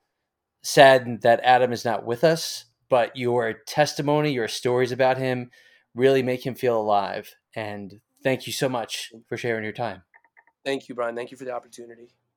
sad 0.64 1.22
that 1.22 1.40
Adam 1.44 1.72
is 1.72 1.86
not 1.86 2.04
with 2.04 2.24
us, 2.24 2.66
but 2.90 3.16
your 3.16 3.54
testimony, 3.68 4.34
your 4.34 4.48
stories 4.48 4.92
about 4.92 5.18
him 5.18 5.52
really 5.94 6.24
make 6.24 6.44
him 6.44 6.56
feel 6.56 6.82
alive. 6.82 7.36
And 7.56 8.02
thank 8.24 8.48
you 8.48 8.54
so 8.54 8.68
much 8.68 9.14
for 9.30 9.38
sharing 9.38 9.64
your 9.64 9.74
time. 9.74 10.02
Thank 10.66 10.90
you, 10.90 10.96
Brian. 10.96 11.16
Thank 11.16 11.30
you 11.30 11.38
for 11.38 11.46
the 11.46 11.54
opportunity. 11.54 12.10